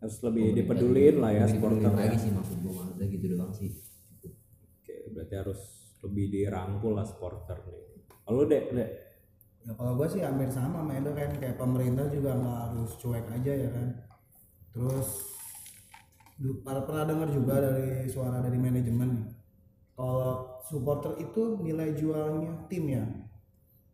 harus 0.00 0.16
lebih 0.24 0.44
pemerintah 0.52 0.58
dipedulin 0.64 1.16
lah 1.20 1.30
ya 1.36 1.44
supporter 1.44 1.92
ya. 1.92 1.96
lagi 1.96 2.16
sih 2.16 2.32
maksud 2.32 2.56
gue 2.64 2.72
maksudnya 2.72 3.06
gitu 3.06 3.24
doang 3.36 3.52
sih 3.52 3.70
Cukup. 4.20 4.32
Oke, 4.80 4.94
berarti 5.12 5.34
harus 5.36 5.60
lebih 6.00 6.24
dirangkul 6.32 6.92
lah 6.96 7.04
supporter 7.04 7.58
nih. 7.68 7.84
Kalau 8.24 8.42
dek, 8.48 8.64
dek. 8.72 8.90
ya 9.60 9.72
kalau 9.76 9.92
gua 9.92 10.08
sih 10.08 10.24
hampir 10.24 10.48
sama 10.48 10.80
sama 10.80 10.96
Edo 10.96 11.12
kan 11.12 11.36
kayak 11.36 11.60
pemerintah 11.60 12.08
juga 12.08 12.32
nggak 12.32 12.58
harus 12.64 12.90
cuek 12.96 13.28
aja 13.28 13.52
ya 13.52 13.68
kan 13.68 13.88
terus 14.72 15.08
para 16.64 16.80
pernah 16.88 17.04
dengar 17.04 17.28
juga 17.28 17.60
dari 17.60 18.08
suara 18.08 18.40
dari 18.40 18.56
manajemen 18.56 19.28
kalau 19.92 20.64
supporter 20.64 21.12
itu 21.20 21.60
nilai 21.60 21.92
jualnya 21.92 22.64
tim 22.72 22.88
ya 22.88 23.04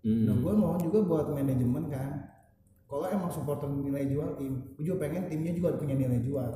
Hmm. 0.06 0.22
Nah, 0.22 0.34
gue 0.38 0.52
mau 0.54 0.78
juga 0.78 1.02
buat 1.02 1.26
manajemen 1.34 1.90
kan. 1.90 2.35
Kalau 2.86 3.06
emang 3.10 3.30
supporter 3.34 3.66
nilai 3.66 4.06
jual 4.06 4.38
tim, 4.38 4.62
gue 4.78 4.84
juga 4.86 5.06
pengen 5.06 5.26
timnya 5.26 5.50
juga 5.50 5.74
punya 5.74 5.98
nilai 5.98 6.22
jual. 6.22 6.50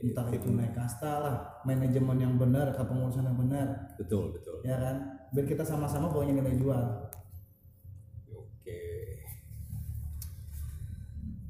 Entah 0.00 0.28
itu 0.32 0.48
naik 0.52 0.72
kasta 0.72 1.12
lah, 1.20 1.36
manajemen 1.68 2.16
yang 2.16 2.34
benar, 2.40 2.72
kepengurusan 2.72 3.24
yang 3.28 3.36
benar, 3.36 3.96
Betul, 4.00 4.32
betul. 4.32 4.64
ya 4.64 4.76
kan? 4.80 4.96
Biar 5.32 5.44
kita 5.44 5.64
sama-sama 5.64 6.08
punya 6.08 6.32
nilai 6.32 6.56
jual. 6.56 6.84
Oke. 8.32 8.80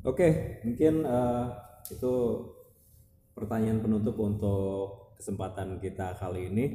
Oke, 0.03 0.29
mungkin 0.67 1.07
eh, 1.07 1.45
itu 1.91 2.15
pertanyaan 3.35 3.83
penutup 3.83 4.19
untuk 4.19 5.15
kesempatan 5.19 5.79
kita 5.79 6.19
kali 6.19 6.51
ini. 6.51 6.67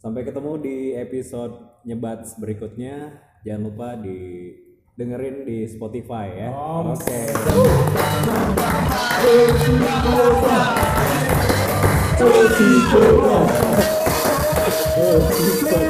Sampai 0.00 0.24
ketemu 0.24 0.52
di 0.60 0.76
episode 0.96 1.84
nyebat 1.84 2.24
berikutnya. 2.40 3.20
Jangan 3.44 3.62
lupa 3.68 3.88
di 4.00 4.16
dengerin 4.94 5.46
di 5.46 5.66
Spotify 5.66 6.26
ya. 6.34 6.50
Oke. 6.54 7.30
Okay. 15.60 15.89